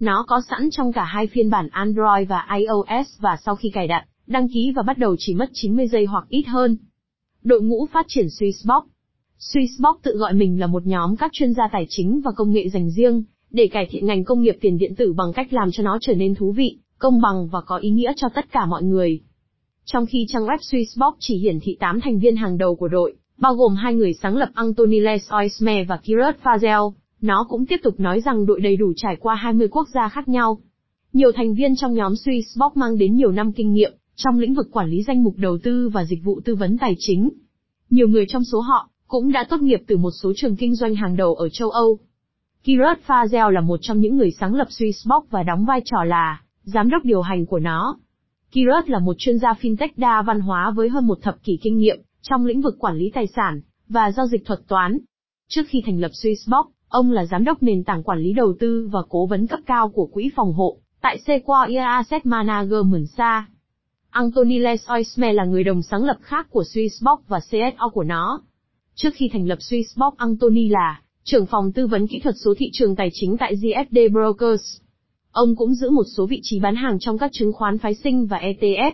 Nó 0.00 0.24
có 0.28 0.40
sẵn 0.50 0.70
trong 0.70 0.92
cả 0.92 1.04
hai 1.04 1.26
phiên 1.26 1.50
bản 1.50 1.68
Android 1.68 2.28
và 2.28 2.46
iOS 2.56 3.20
và 3.20 3.36
sau 3.44 3.56
khi 3.56 3.70
cài 3.70 3.86
đặt, 3.86 4.04
đăng 4.26 4.48
ký 4.48 4.72
và 4.76 4.82
bắt 4.82 4.98
đầu 4.98 5.16
chỉ 5.18 5.34
mất 5.34 5.50
90 5.52 5.88
giây 5.88 6.04
hoặc 6.04 6.24
ít 6.28 6.42
hơn. 6.46 6.76
Đội 7.42 7.62
ngũ 7.62 7.86
phát 7.86 8.06
triển 8.08 8.26
Swissbox 8.26 8.82
Swissbox 9.38 9.94
tự 10.02 10.16
gọi 10.16 10.34
mình 10.34 10.60
là 10.60 10.66
một 10.66 10.86
nhóm 10.86 11.16
các 11.16 11.32
chuyên 11.32 11.54
gia 11.54 11.68
tài 11.72 11.86
chính 11.88 12.20
và 12.24 12.30
công 12.36 12.52
nghệ 12.52 12.68
dành 12.68 12.90
riêng, 12.90 13.24
để 13.50 13.68
cải 13.72 13.86
thiện 13.90 14.06
ngành 14.06 14.24
công 14.24 14.42
nghiệp 14.42 14.56
tiền 14.60 14.78
điện 14.78 14.94
tử 14.94 15.12
bằng 15.12 15.32
cách 15.32 15.52
làm 15.52 15.70
cho 15.72 15.82
nó 15.82 15.98
trở 16.00 16.14
nên 16.14 16.34
thú 16.34 16.52
vị, 16.52 16.78
công 17.02 17.20
bằng 17.20 17.48
và 17.48 17.60
có 17.60 17.76
ý 17.76 17.90
nghĩa 17.90 18.12
cho 18.16 18.28
tất 18.28 18.52
cả 18.52 18.66
mọi 18.66 18.82
người. 18.82 19.20
Trong 19.84 20.06
khi 20.06 20.26
trang 20.28 20.46
web 20.46 20.58
Swissbox 20.58 21.12
chỉ 21.18 21.38
hiển 21.38 21.58
thị 21.62 21.76
8 21.80 22.00
thành 22.00 22.18
viên 22.18 22.36
hàng 22.36 22.58
đầu 22.58 22.76
của 22.76 22.88
đội, 22.88 23.14
bao 23.38 23.54
gồm 23.54 23.74
hai 23.74 23.94
người 23.94 24.12
sáng 24.14 24.36
lập 24.36 24.48
Anthony 24.54 25.00
Les 25.00 25.32
Oisme 25.32 25.84
và 25.84 25.96
Kirat 25.96 26.36
Fazel, 26.42 26.92
nó 27.20 27.46
cũng 27.48 27.66
tiếp 27.66 27.80
tục 27.82 28.00
nói 28.00 28.20
rằng 28.20 28.46
đội 28.46 28.60
đầy 28.60 28.76
đủ 28.76 28.92
trải 28.96 29.16
qua 29.20 29.34
20 29.34 29.68
quốc 29.68 29.88
gia 29.94 30.08
khác 30.08 30.28
nhau. 30.28 30.58
Nhiều 31.12 31.32
thành 31.32 31.54
viên 31.54 31.76
trong 31.76 31.94
nhóm 31.94 32.12
Swissbox 32.12 32.70
mang 32.74 32.98
đến 32.98 33.16
nhiều 33.16 33.32
năm 33.32 33.52
kinh 33.52 33.72
nghiệm 33.72 33.92
trong 34.16 34.38
lĩnh 34.38 34.54
vực 34.54 34.68
quản 34.72 34.88
lý 34.88 35.02
danh 35.02 35.22
mục 35.22 35.34
đầu 35.36 35.58
tư 35.62 35.88
và 35.88 36.04
dịch 36.04 36.24
vụ 36.24 36.40
tư 36.44 36.54
vấn 36.54 36.78
tài 36.78 36.94
chính. 36.98 37.30
Nhiều 37.90 38.08
người 38.08 38.26
trong 38.28 38.44
số 38.44 38.60
họ 38.60 38.90
cũng 39.06 39.32
đã 39.32 39.44
tốt 39.44 39.60
nghiệp 39.60 39.82
từ 39.86 39.96
một 39.96 40.10
số 40.22 40.32
trường 40.36 40.56
kinh 40.56 40.74
doanh 40.74 40.94
hàng 40.94 41.16
đầu 41.16 41.34
ở 41.34 41.48
châu 41.48 41.70
Âu. 41.70 41.98
Kirat 42.64 42.98
Fazel 43.06 43.50
là 43.50 43.60
một 43.60 43.78
trong 43.82 44.00
những 44.00 44.16
người 44.16 44.30
sáng 44.30 44.54
lập 44.54 44.68
Swissbox 44.70 45.22
và 45.30 45.42
đóng 45.42 45.64
vai 45.64 45.80
trò 45.84 46.04
là 46.04 46.42
giám 46.62 46.90
đốc 46.90 47.04
điều 47.04 47.22
hành 47.22 47.46
của 47.46 47.58
nó. 47.58 47.98
Kirat 48.52 48.88
là 48.88 48.98
một 48.98 49.14
chuyên 49.18 49.38
gia 49.38 49.52
fintech 49.52 49.88
đa 49.96 50.22
văn 50.22 50.40
hóa 50.40 50.70
với 50.70 50.88
hơn 50.88 51.06
một 51.06 51.18
thập 51.22 51.42
kỷ 51.44 51.58
kinh 51.62 51.78
nghiệm 51.78 52.00
trong 52.22 52.46
lĩnh 52.46 52.60
vực 52.60 52.76
quản 52.78 52.96
lý 52.96 53.10
tài 53.14 53.26
sản 53.26 53.60
và 53.88 54.12
giao 54.12 54.26
dịch 54.26 54.44
thuật 54.44 54.60
toán. 54.68 54.98
Trước 55.48 55.62
khi 55.68 55.82
thành 55.86 56.00
lập 56.00 56.10
Swissbox, 56.22 56.64
ông 56.88 57.10
là 57.10 57.24
giám 57.26 57.44
đốc 57.44 57.62
nền 57.62 57.84
tảng 57.84 58.02
quản 58.02 58.18
lý 58.18 58.32
đầu 58.32 58.54
tư 58.60 58.88
và 58.92 59.00
cố 59.08 59.26
vấn 59.26 59.46
cấp 59.46 59.60
cao 59.66 59.88
của 59.88 60.06
quỹ 60.06 60.30
phòng 60.36 60.52
hộ 60.52 60.78
tại 61.00 61.18
Sequoia 61.26 61.76
Asset 61.76 62.26
Management 62.26 63.08
Sa. 63.16 63.46
Anthony 64.10 64.58
Les 64.58 64.90
Oisme 64.90 65.32
là 65.32 65.44
người 65.44 65.64
đồng 65.64 65.82
sáng 65.82 66.04
lập 66.04 66.16
khác 66.20 66.46
của 66.50 66.64
Swissbox 66.74 67.16
và 67.28 67.40
CSO 67.40 67.88
của 67.88 68.04
nó. 68.04 68.42
Trước 68.94 69.10
khi 69.14 69.30
thành 69.32 69.46
lập 69.48 69.58
Swissbox 69.58 70.12
Anthony 70.16 70.68
là 70.68 71.00
trưởng 71.24 71.46
phòng 71.46 71.72
tư 71.72 71.86
vấn 71.86 72.06
kỹ 72.06 72.20
thuật 72.20 72.34
số 72.44 72.54
thị 72.58 72.66
trường 72.72 72.96
tài 72.96 73.08
chính 73.12 73.36
tại 73.36 73.54
GFD 73.54 74.12
Brokers. 74.12 74.81
Ông 75.32 75.56
cũng 75.56 75.74
giữ 75.74 75.90
một 75.90 76.04
số 76.16 76.26
vị 76.26 76.40
trí 76.42 76.60
bán 76.60 76.74
hàng 76.74 76.98
trong 77.00 77.18
các 77.18 77.30
chứng 77.32 77.52
khoán 77.52 77.78
phái 77.78 77.94
sinh 77.94 78.26
và 78.26 78.38
ETF. 78.38 78.92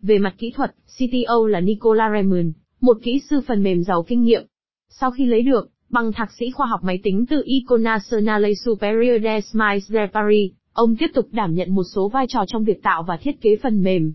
Về 0.00 0.18
mặt 0.18 0.34
kỹ 0.38 0.50
thuật, 0.50 0.74
CTO 0.98 1.46
là 1.46 1.60
Nicola 1.60 2.10
Raymond, 2.12 2.48
một 2.80 2.96
kỹ 3.02 3.20
sư 3.30 3.40
phần 3.46 3.62
mềm 3.62 3.84
giàu 3.84 4.02
kinh 4.02 4.22
nghiệm. 4.22 4.46
Sau 4.88 5.10
khi 5.10 5.26
lấy 5.26 5.42
được 5.42 5.70
bằng 5.88 6.12
thạc 6.12 6.32
sĩ 6.32 6.50
khoa 6.50 6.66
học 6.66 6.80
máy 6.84 7.00
tính 7.02 7.24
từ 7.30 7.42
Icona 7.44 7.96
Nationale 7.96 8.54
Supérieure 8.54 9.18
des 9.18 9.54
Mines 9.54 9.90
de 9.90 10.06
Paris, 10.12 10.52
ông 10.72 10.96
tiếp 10.96 11.06
tục 11.14 11.28
đảm 11.30 11.54
nhận 11.54 11.74
một 11.74 11.84
số 11.94 12.08
vai 12.08 12.26
trò 12.28 12.44
trong 12.46 12.64
việc 12.64 12.82
tạo 12.82 13.02
và 13.02 13.16
thiết 13.16 13.40
kế 13.40 13.56
phần 13.62 13.82
mềm. 13.82 14.12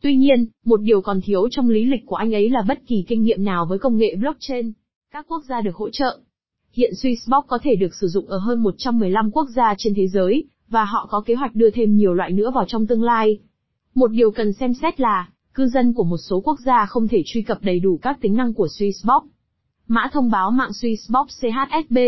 Tuy 0.00 0.16
nhiên, 0.16 0.46
một 0.64 0.80
điều 0.80 1.00
còn 1.00 1.20
thiếu 1.20 1.48
trong 1.50 1.68
lý 1.68 1.84
lịch 1.84 2.06
của 2.06 2.16
anh 2.16 2.34
ấy 2.34 2.50
là 2.50 2.62
bất 2.68 2.78
kỳ 2.86 3.04
kinh 3.08 3.22
nghiệm 3.22 3.44
nào 3.44 3.66
với 3.66 3.78
công 3.78 3.96
nghệ 3.96 4.16
blockchain. 4.16 4.72
Các 5.12 5.26
quốc 5.28 5.44
gia 5.48 5.60
được 5.60 5.74
hỗ 5.74 5.90
trợ. 5.90 6.18
Hiện 6.72 6.92
Swissbox 7.02 7.42
có 7.42 7.58
thể 7.62 7.76
được 7.76 7.94
sử 7.94 8.06
dụng 8.06 8.26
ở 8.26 8.38
hơn 8.38 8.62
115 8.62 9.30
quốc 9.30 9.46
gia 9.56 9.74
trên 9.78 9.94
thế 9.94 10.06
giới, 10.08 10.44
và 10.74 10.84
họ 10.84 11.06
có 11.10 11.20
kế 11.20 11.34
hoạch 11.34 11.54
đưa 11.54 11.70
thêm 11.70 11.96
nhiều 11.96 12.14
loại 12.14 12.30
nữa 12.32 12.50
vào 12.54 12.64
trong 12.68 12.86
tương 12.86 13.02
lai. 13.02 13.38
Một 13.94 14.06
điều 14.06 14.30
cần 14.30 14.52
xem 14.52 14.74
xét 14.74 15.00
là, 15.00 15.28
cư 15.54 15.66
dân 15.66 15.92
của 15.92 16.04
một 16.04 16.16
số 16.16 16.40
quốc 16.40 16.58
gia 16.66 16.86
không 16.86 17.08
thể 17.08 17.22
truy 17.26 17.42
cập 17.42 17.58
đầy 17.62 17.80
đủ 17.80 17.98
các 18.02 18.18
tính 18.20 18.36
năng 18.36 18.54
của 18.54 18.66
Swissbox. 18.66 19.20
Mã 19.88 20.10
thông 20.12 20.30
báo 20.30 20.50
mạng 20.50 20.70
Swissbox 20.70 21.26
CHSB 21.26 21.98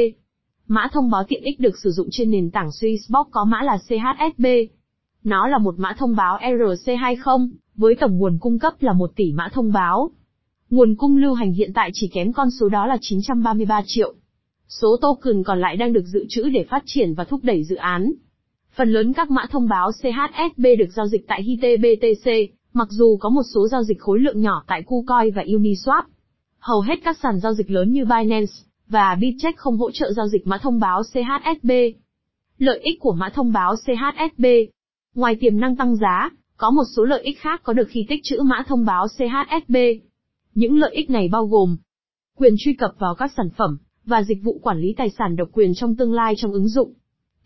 Mã 0.69 0.89
thông 0.93 1.11
báo 1.11 1.25
tiện 1.29 1.43
ích 1.43 1.61
được 1.61 1.79
sử 1.83 1.91
dụng 1.91 2.09
trên 2.11 2.31
nền 2.31 2.51
tảng 2.51 2.69
Swissbox 2.69 3.25
có 3.31 3.45
mã 3.45 3.63
là 3.63 3.79
CHSB. 3.79 4.47
Nó 5.25 5.49
là 5.49 5.59
một 5.59 5.75
mã 5.79 5.95
thông 5.99 6.17
báo 6.17 6.39
ERC20 6.39 7.49
với 7.75 7.95
tổng 7.95 8.19
nguồn 8.19 8.39
cung 8.41 8.59
cấp 8.59 8.75
là 8.81 8.93
1 8.93 9.11
tỷ 9.17 9.33
mã 9.33 9.49
thông 9.53 9.73
báo. 9.73 10.11
Nguồn 10.71 10.95
cung 10.95 11.17
lưu 11.17 11.35
hành 11.35 11.53
hiện 11.53 11.73
tại 11.75 11.91
chỉ 11.93 12.09
kém 12.09 12.33
con 12.33 12.51
số 12.51 12.69
đó 12.69 12.87
là 12.87 12.97
933 13.01 13.83
triệu. 13.87 14.15
Số 14.69 14.97
token 15.01 15.43
còn 15.45 15.61
lại 15.61 15.77
đang 15.77 15.93
được 15.93 16.05
dự 16.07 16.25
trữ 16.29 16.49
để 16.49 16.65
phát 16.71 16.83
triển 16.87 17.15
và 17.15 17.25
thúc 17.25 17.41
đẩy 17.43 17.65
dự 17.65 17.77
án. 17.77 18.13
Phần 18.77 18.93
lớn 18.93 19.13
các 19.13 19.31
mã 19.31 19.47
thông 19.51 19.69
báo 19.69 19.91
CHSB 19.93 20.67
được 20.79 20.93
giao 20.97 21.07
dịch 21.07 21.27
tại 21.29 21.43
HITBTC, 21.43 22.31
mặc 22.73 22.89
dù 22.91 23.17
có 23.21 23.29
một 23.29 23.43
số 23.55 23.69
giao 23.69 23.83
dịch 23.83 24.01
khối 24.01 24.21
lượng 24.21 24.41
nhỏ 24.41 24.65
tại 24.67 24.83
KuCoin 24.83 25.35
và 25.35 25.43
Uniswap. 25.43 26.03
Hầu 26.59 26.81
hết 26.81 26.95
các 27.05 27.19
sàn 27.23 27.41
giao 27.41 27.55
dịch 27.55 27.71
lớn 27.71 27.93
như 27.93 28.05
Binance 28.05 28.53
và 28.89 29.15
Bitcheck 29.21 29.59
không 29.59 29.79
hỗ 29.79 29.91
trợ 29.91 30.13
giao 30.13 30.29
dịch 30.29 30.47
mã 30.47 30.59
thông 30.59 30.81
báo 30.81 31.03
CHSB. 31.03 31.71
Lợi 32.59 32.81
ích 32.83 33.01
của 33.01 33.13
mã 33.13 33.29
thông 33.29 33.53
báo 33.53 33.75
CHSB 33.77 34.47
Ngoài 35.15 35.37
tiềm 35.41 35.61
năng 35.61 35.77
tăng 35.77 35.97
giá, 35.97 36.31
có 36.57 36.71
một 36.71 36.85
số 36.97 37.05
lợi 37.05 37.23
ích 37.23 37.41
khác 37.41 37.61
có 37.63 37.73
được 37.73 37.89
khi 37.89 38.07
tích 38.09 38.21
trữ 38.25 38.43
mã 38.43 38.63
thông 38.69 38.85
báo 38.85 39.07
CHSB. 39.09 39.77
Những 40.55 40.79
lợi 40.79 40.95
ích 40.95 41.11
này 41.11 41.29
bao 41.29 41.47
gồm 41.47 41.77
quyền 42.39 42.55
truy 42.59 42.75
cập 42.75 42.91
vào 42.99 43.15
các 43.15 43.33
sản 43.37 43.51
phẩm 43.57 43.79
và 44.05 44.23
dịch 44.23 44.39
vụ 44.43 44.61
quản 44.63 44.79
lý 44.79 44.95
tài 44.97 45.11
sản 45.11 45.37
độc 45.37 45.49
quyền 45.53 45.75
trong 45.75 45.97
tương 45.97 46.13
lai 46.13 46.35
trong 46.37 46.53
ứng 46.53 46.69
dụng 46.69 46.95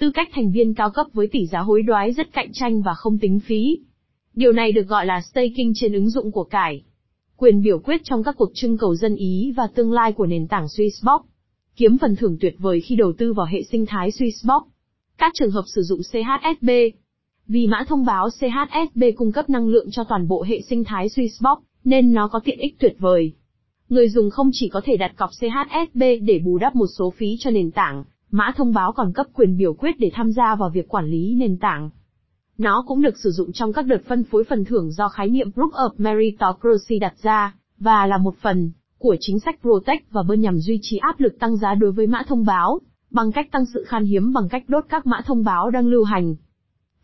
Tư 0.00 0.10
cách 0.10 0.28
thành 0.32 0.52
viên 0.52 0.74
cao 0.74 0.90
cấp 0.90 1.06
với 1.12 1.26
tỷ 1.26 1.46
giá 1.46 1.60
hối 1.60 1.82
đoái 1.82 2.12
rất 2.12 2.32
cạnh 2.32 2.50
tranh 2.52 2.82
và 2.82 2.94
không 2.94 3.18
tính 3.18 3.40
phí. 3.40 3.78
Điều 4.34 4.52
này 4.52 4.72
được 4.72 4.82
gọi 4.82 5.06
là 5.06 5.20
staking 5.20 5.72
trên 5.74 5.92
ứng 5.92 6.10
dụng 6.10 6.32
của 6.32 6.44
cải. 6.44 6.82
Quyền 7.36 7.62
biểu 7.62 7.78
quyết 7.78 8.00
trong 8.04 8.22
các 8.22 8.34
cuộc 8.38 8.50
trưng 8.54 8.78
cầu 8.78 8.94
dân 8.94 9.16
Ý 9.16 9.52
và 9.56 9.68
tương 9.74 9.92
lai 9.92 10.12
của 10.12 10.26
nền 10.26 10.48
tảng 10.48 10.66
Swissbox. 10.66 11.20
Kiếm 11.76 11.98
phần 11.98 12.16
thưởng 12.16 12.36
tuyệt 12.40 12.54
vời 12.58 12.80
khi 12.80 12.96
đầu 12.96 13.12
tư 13.18 13.32
vào 13.32 13.46
hệ 13.46 13.62
sinh 13.62 13.86
thái 13.86 14.10
Swissbox. 14.10 14.62
Các 15.18 15.32
trường 15.34 15.50
hợp 15.50 15.64
sử 15.66 15.82
dụng 15.82 16.00
CHSB. 16.12 16.70
Vì 17.46 17.66
mã 17.66 17.84
thông 17.88 18.04
báo 18.04 18.28
CHSB 18.30 19.02
cung 19.16 19.32
cấp 19.32 19.50
năng 19.50 19.68
lượng 19.68 19.90
cho 19.90 20.04
toàn 20.04 20.28
bộ 20.28 20.42
hệ 20.42 20.60
sinh 20.60 20.84
thái 20.84 21.08
Swissbox, 21.08 21.56
nên 21.84 22.12
nó 22.12 22.28
có 22.28 22.40
tiện 22.44 22.58
ích 22.58 22.78
tuyệt 22.78 22.96
vời. 22.98 23.32
Người 23.88 24.08
dùng 24.08 24.30
không 24.30 24.50
chỉ 24.52 24.68
có 24.68 24.80
thể 24.84 24.96
đặt 24.96 25.12
cọc 25.16 25.30
CHSB 25.30 26.02
để 26.22 26.40
bù 26.44 26.58
đắp 26.58 26.76
một 26.76 26.86
số 26.98 27.12
phí 27.16 27.36
cho 27.40 27.50
nền 27.50 27.70
tảng, 27.70 28.04
Mã 28.30 28.52
thông 28.56 28.72
báo 28.72 28.92
còn 28.92 29.12
cấp 29.12 29.26
quyền 29.34 29.56
biểu 29.56 29.74
quyết 29.74 29.98
để 29.98 30.10
tham 30.14 30.32
gia 30.32 30.54
vào 30.54 30.70
việc 30.70 30.88
quản 30.88 31.06
lý 31.06 31.34
nền 31.34 31.58
tảng. 31.58 31.90
Nó 32.58 32.84
cũng 32.86 33.02
được 33.02 33.18
sử 33.18 33.30
dụng 33.30 33.52
trong 33.52 33.72
các 33.72 33.86
đợt 33.86 34.00
phân 34.08 34.24
phối 34.24 34.44
phần 34.44 34.64
thưởng 34.64 34.92
do 34.92 35.08
khái 35.08 35.28
niệm 35.28 35.50
Proof 35.50 35.70
of 35.70 35.90
Meritocracy 35.98 36.98
đặt 36.98 37.14
ra, 37.22 37.54
và 37.78 38.06
là 38.06 38.18
một 38.18 38.34
phần 38.42 38.72
của 38.98 39.16
chính 39.20 39.40
sách 39.40 39.60
Protect 39.60 40.10
và 40.10 40.22
bơn 40.22 40.40
nhằm 40.40 40.58
duy 40.58 40.78
trì 40.82 40.96
áp 40.96 41.20
lực 41.20 41.38
tăng 41.38 41.56
giá 41.56 41.74
đối 41.74 41.92
với 41.92 42.06
mã 42.06 42.22
thông 42.28 42.44
báo, 42.44 42.80
bằng 43.10 43.32
cách 43.32 43.48
tăng 43.52 43.66
sự 43.74 43.84
khan 43.88 44.04
hiếm 44.04 44.32
bằng 44.32 44.48
cách 44.48 44.64
đốt 44.68 44.84
các 44.88 45.06
mã 45.06 45.20
thông 45.26 45.44
báo 45.44 45.70
đang 45.70 45.86
lưu 45.86 46.04
hành. 46.04 46.34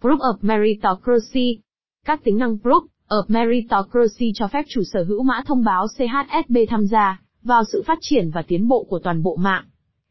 Proof 0.00 0.18
of 0.18 0.36
Meritocracy 0.42 1.58
Các 2.04 2.24
tính 2.24 2.38
năng 2.38 2.56
Proof 2.56 2.86
of 3.08 3.22
Meritocracy 3.28 4.32
cho 4.34 4.48
phép 4.48 4.64
chủ 4.68 4.82
sở 4.92 5.04
hữu 5.04 5.22
mã 5.22 5.42
thông 5.46 5.64
báo 5.64 5.86
CHSB 5.98 6.56
tham 6.68 6.86
gia 6.86 7.20
vào 7.42 7.64
sự 7.72 7.82
phát 7.86 7.98
triển 8.00 8.30
và 8.30 8.42
tiến 8.42 8.68
bộ 8.68 8.86
của 8.88 8.98
toàn 8.98 9.22
bộ 9.22 9.36
mạng. 9.36 9.64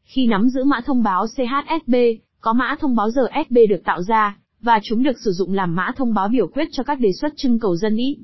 Khi 0.06 0.26
nắm 0.26 0.48
giữ 0.48 0.64
mã 0.64 0.80
thông 0.86 1.02
báo 1.02 1.26
CHSB, 1.26 1.94
có 2.40 2.52
mã 2.52 2.76
thông 2.80 2.96
báo 2.96 3.10
RSB 3.10 3.56
được 3.68 3.84
tạo 3.84 4.02
ra, 4.02 4.38
và 4.60 4.80
chúng 4.82 5.02
được 5.02 5.18
sử 5.24 5.32
dụng 5.32 5.52
làm 5.52 5.74
mã 5.74 5.92
thông 5.96 6.14
báo 6.14 6.28
biểu 6.28 6.46
quyết 6.48 6.68
cho 6.72 6.82
các 6.82 7.00
đề 7.00 7.12
xuất 7.12 7.32
trưng 7.36 7.58
cầu 7.58 7.76
dân 7.76 7.96
ý. 7.96 8.18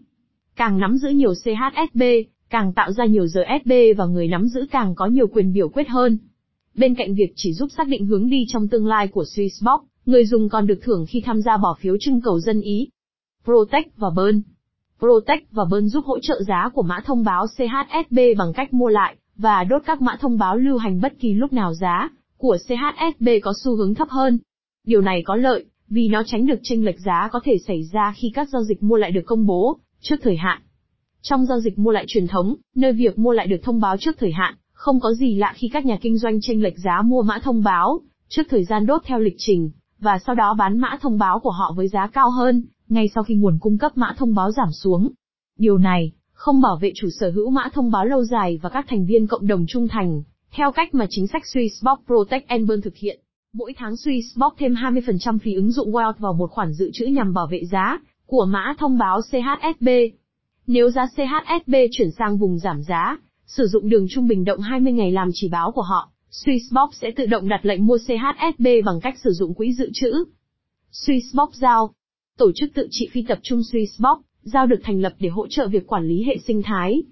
Càng 0.57 0.79
nắm 0.79 0.97
giữ 0.97 1.09
nhiều 1.09 1.35
CHSB, 1.35 2.03
càng 2.51 2.73
tạo 2.73 2.93
ra 2.93 3.05
nhiều 3.05 3.27
RSB 3.27 3.73
và 3.97 4.07
người 4.07 4.29
nắm 4.29 4.49
giữ 4.49 4.67
càng 4.71 4.95
có 4.95 5.07
nhiều 5.07 5.27
quyền 5.27 5.53
biểu 5.53 5.69
quyết 5.69 5.89
hơn. 5.89 6.19
Bên 6.75 6.95
cạnh 6.95 7.15
việc 7.15 7.33
chỉ 7.37 7.53
giúp 7.53 7.71
xác 7.77 7.89
định 7.89 8.07
hướng 8.07 8.31
đi 8.31 8.45
trong 8.49 8.69
tương 8.69 8.87
lai 8.87 9.09
của 9.09 9.25
Swissbox, 9.37 9.79
người 10.07 10.27
dùng 10.27 10.49
còn 10.49 10.67
được 10.67 10.79
thưởng 10.83 11.07
khi 11.09 11.23
tham 11.25 11.43
gia 11.43 11.57
bỏ 11.57 11.77
phiếu 11.81 11.97
trưng 12.01 12.21
cầu 12.21 12.41
dân 12.41 12.61
ý. 12.61 12.89
Protect 13.45 13.97
và 13.97 14.11
Burn 14.17 14.43
Protect 14.99 15.53
và 15.53 15.65
Burn 15.71 15.89
giúp 15.89 16.05
hỗ 16.05 16.19
trợ 16.19 16.43
giá 16.43 16.71
của 16.75 16.83
mã 16.83 17.01
thông 17.05 17.25
báo 17.25 17.47
CHSB 17.47 18.19
bằng 18.39 18.53
cách 18.53 18.75
mua 18.75 18.89
lại 18.89 19.17
và 19.37 19.65
đốt 19.65 19.83
các 19.87 20.03
mã 20.03 20.17
thông 20.21 20.39
báo 20.39 20.57
lưu 20.57 20.79
hành 20.79 21.01
bất 21.01 21.12
kỳ 21.21 21.35
lúc 21.35 21.53
nào 21.53 21.75
giá 21.75 22.11
của 22.37 22.57
CHSB 22.69 23.29
có 23.43 23.53
xu 23.65 23.77
hướng 23.77 23.95
thấp 23.95 24.09
hơn. 24.09 24.39
Điều 24.87 25.01
này 25.01 25.23
có 25.25 25.37
lợi, 25.37 25.65
vì 25.89 26.09
nó 26.09 26.23
tránh 26.27 26.47
được 26.47 26.59
chênh 26.62 26.85
lệch 26.85 27.01
giá 27.01 27.29
có 27.33 27.41
thể 27.45 27.59
xảy 27.67 27.83
ra 27.93 28.15
khi 28.17 28.31
các 28.35 28.49
giao 28.49 28.62
dịch 28.62 28.83
mua 28.83 28.97
lại 28.97 29.11
được 29.11 29.23
công 29.27 29.47
bố 29.47 29.79
trước 30.01 30.17
thời 30.23 30.37
hạn. 30.37 30.62
Trong 31.23 31.47
giao 31.47 31.61
dịch 31.61 31.79
mua 31.79 31.91
lại 31.91 32.05
truyền 32.09 32.27
thống, 32.27 32.55
nơi 32.77 32.93
việc 32.93 33.19
mua 33.19 33.33
lại 33.33 33.47
được 33.47 33.61
thông 33.62 33.81
báo 33.81 33.97
trước 33.97 34.17
thời 34.19 34.33
hạn, 34.33 34.55
không 34.73 35.01
có 35.01 35.12
gì 35.12 35.35
lạ 35.35 35.53
khi 35.57 35.69
các 35.73 35.87
nhà 35.87 35.99
kinh 36.01 36.19
doanh 36.19 36.39
chênh 36.41 36.62
lệch 36.62 36.79
giá 36.79 37.03
mua 37.03 37.23
mã 37.23 37.39
thông 37.43 37.62
báo 37.62 38.01
trước 38.29 38.43
thời 38.51 38.65
gian 38.65 38.87
đốt 38.87 39.03
theo 39.05 39.19
lịch 39.19 39.37
trình 39.39 39.71
và 39.99 40.19
sau 40.27 40.35
đó 40.35 40.55
bán 40.55 40.79
mã 40.79 40.99
thông 41.01 41.19
báo 41.19 41.39
của 41.39 41.51
họ 41.51 41.73
với 41.77 41.89
giá 41.89 42.07
cao 42.07 42.31
hơn, 42.31 42.62
ngay 42.89 43.09
sau 43.15 43.25
khi 43.25 43.35
nguồn 43.35 43.59
cung 43.61 43.79
cấp 43.79 43.93
mã 43.95 44.15
thông 44.19 44.35
báo 44.35 44.53
giảm 44.53 44.69
xuống. 44.73 45.11
Điều 45.59 45.79
này 45.79 46.12
không 46.43 46.61
bảo 46.61 46.77
vệ 46.77 46.93
chủ 46.95 47.09
sở 47.21 47.31
hữu 47.31 47.51
mã 47.51 47.69
thông 47.73 47.91
báo 47.91 48.05
lâu 48.05 48.25
dài 48.25 48.59
và 48.63 48.69
các 48.69 48.87
thành 48.89 49.07
viên 49.07 49.27
cộng 49.27 49.47
đồng 49.47 49.65
trung 49.69 49.89
thành, 49.89 50.23
theo 50.53 50.73
cách 50.73 50.95
mà 50.95 51.07
chính 51.11 51.27
sách 51.27 51.43
Swissbox 51.55 51.97
Protect 52.07 52.49
and 52.49 52.69
Burn 52.69 52.81
thực 52.81 52.97
hiện. 52.97 53.21
Mỗi 53.53 53.75
tháng 53.77 53.93
Swissbox 53.93 54.51
thêm 54.59 54.75
20% 54.75 55.39
phí 55.39 55.55
ứng 55.55 55.73
dụng 55.73 55.93
Wealth 55.93 56.13
vào 56.19 56.33
một 56.33 56.51
khoản 56.51 56.73
dự 56.73 56.91
trữ 56.93 57.07
nhằm 57.07 57.35
bảo 57.35 57.47
vệ 57.47 57.65
giá 57.65 57.99
của 58.27 58.45
mã 58.45 58.75
thông 58.79 58.99
báo 58.99 59.21
CHSB. 59.31 59.89
Nếu 60.67 60.91
giá 60.91 61.07
CHSB 61.07 61.75
chuyển 61.93 62.11
sang 62.11 62.39
vùng 62.39 62.59
giảm 62.59 62.83
giá, 62.83 63.19
sử 63.47 63.67
dụng 63.67 63.89
đường 63.89 64.07
trung 64.11 64.29
bình 64.29 64.45
động 64.45 64.61
20 64.61 64.93
ngày 64.93 65.13
làm 65.13 65.31
chỉ 65.35 65.49
báo 65.49 65.73
của 65.73 65.83
họ, 65.83 66.11
Swissbox 66.31 66.89
sẽ 66.93 67.11
tự 67.17 67.27
động 67.27 67.49
đặt 67.49 67.61
lệnh 67.63 67.87
mua 67.87 67.99
CHSB 67.99 68.67
bằng 68.85 69.01
cách 69.03 69.15
sử 69.25 69.31
dụng 69.31 69.55
quỹ 69.55 69.73
dự 69.73 69.91
trữ. 69.95 70.25
Swissbox 70.93 71.49
Giao 71.53 71.95
Tổ 72.39 72.53
chức 72.55 72.71
tự 72.75 72.89
trị 72.91 73.09
phi 73.13 73.25
tập 73.29 73.39
trung 73.43 73.61
Swissbox, 73.73 74.21
Giao 74.43 74.67
được 74.67 74.81
thành 74.83 75.01
lập 75.01 75.13
để 75.19 75.29
hỗ 75.29 75.47
trợ 75.47 75.69
việc 75.69 75.87
quản 75.87 76.09
lý 76.09 76.25
hệ 76.25 76.37
sinh 76.47 76.63
thái. 76.63 77.03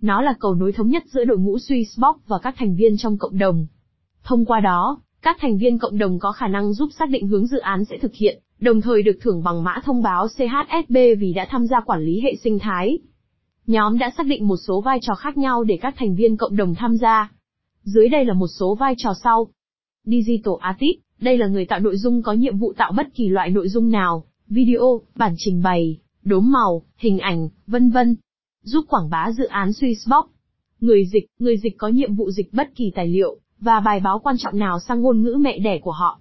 Nó 0.00 0.22
là 0.22 0.34
cầu 0.40 0.54
nối 0.54 0.72
thống 0.72 0.88
nhất 0.88 1.02
giữa 1.06 1.24
đội 1.24 1.38
ngũ 1.38 1.56
Swissbox 1.56 2.14
và 2.26 2.38
các 2.38 2.54
thành 2.58 2.76
viên 2.76 2.96
trong 2.96 3.18
cộng 3.18 3.38
đồng. 3.38 3.66
Thông 4.24 4.44
qua 4.44 4.60
đó, 4.60 5.00
các 5.22 5.36
thành 5.40 5.58
viên 5.58 5.78
cộng 5.78 5.98
đồng 5.98 6.18
có 6.18 6.32
khả 6.32 6.48
năng 6.48 6.72
giúp 6.72 6.90
xác 6.98 7.08
định 7.08 7.26
hướng 7.26 7.46
dự 7.46 7.58
án 7.58 7.84
sẽ 7.84 7.98
thực 7.98 8.14
hiện, 8.14 8.42
đồng 8.60 8.80
thời 8.80 9.02
được 9.02 9.18
thưởng 9.20 9.42
bằng 9.44 9.64
mã 9.64 9.80
thông 9.84 10.02
báo 10.02 10.26
CHSB 10.28 10.96
vì 11.18 11.32
đã 11.32 11.46
tham 11.50 11.66
gia 11.66 11.80
quản 11.80 12.00
lý 12.00 12.20
hệ 12.20 12.34
sinh 12.44 12.58
thái. 12.58 12.98
Nhóm 13.66 13.98
đã 13.98 14.10
xác 14.16 14.26
định 14.26 14.48
một 14.48 14.56
số 14.56 14.80
vai 14.80 14.98
trò 15.02 15.14
khác 15.14 15.36
nhau 15.36 15.64
để 15.64 15.78
các 15.82 15.94
thành 15.98 16.14
viên 16.14 16.36
cộng 16.36 16.56
đồng 16.56 16.74
tham 16.74 16.96
gia. 16.96 17.32
Dưới 17.82 18.08
đây 18.08 18.24
là 18.24 18.34
một 18.34 18.48
số 18.58 18.74
vai 18.74 18.94
trò 18.98 19.10
sau. 19.22 19.48
Digital 20.04 20.54
Artist, 20.60 20.98
đây 21.20 21.38
là 21.38 21.46
người 21.46 21.64
tạo 21.64 21.80
nội 21.80 21.96
dung 21.96 22.22
có 22.22 22.32
nhiệm 22.32 22.58
vụ 22.58 22.72
tạo 22.72 22.92
bất 22.92 23.06
kỳ 23.14 23.28
loại 23.28 23.50
nội 23.50 23.68
dung 23.68 23.90
nào, 23.90 24.24
video, 24.48 25.00
bản 25.16 25.34
trình 25.38 25.62
bày, 25.62 25.98
đốm 26.24 26.52
màu, 26.52 26.82
hình 26.96 27.18
ảnh, 27.18 27.48
vân 27.66 27.90
vân. 27.90 28.16
Giúp 28.62 28.84
quảng 28.88 29.10
bá 29.10 29.30
dự 29.32 29.44
án 29.44 29.70
Swissbox. 29.70 30.24
Người 30.80 31.06
dịch, 31.12 31.26
người 31.38 31.56
dịch 31.56 31.78
có 31.78 31.88
nhiệm 31.88 32.14
vụ 32.14 32.30
dịch 32.30 32.52
bất 32.52 32.74
kỳ 32.74 32.92
tài 32.94 33.08
liệu, 33.08 33.38
và 33.60 33.80
bài 33.80 34.00
báo 34.00 34.18
quan 34.18 34.36
trọng 34.38 34.58
nào 34.58 34.78
sang 34.80 35.02
ngôn 35.02 35.22
ngữ 35.22 35.36
mẹ 35.40 35.58
đẻ 35.58 35.78
của 35.78 35.90
họ. 35.90 36.20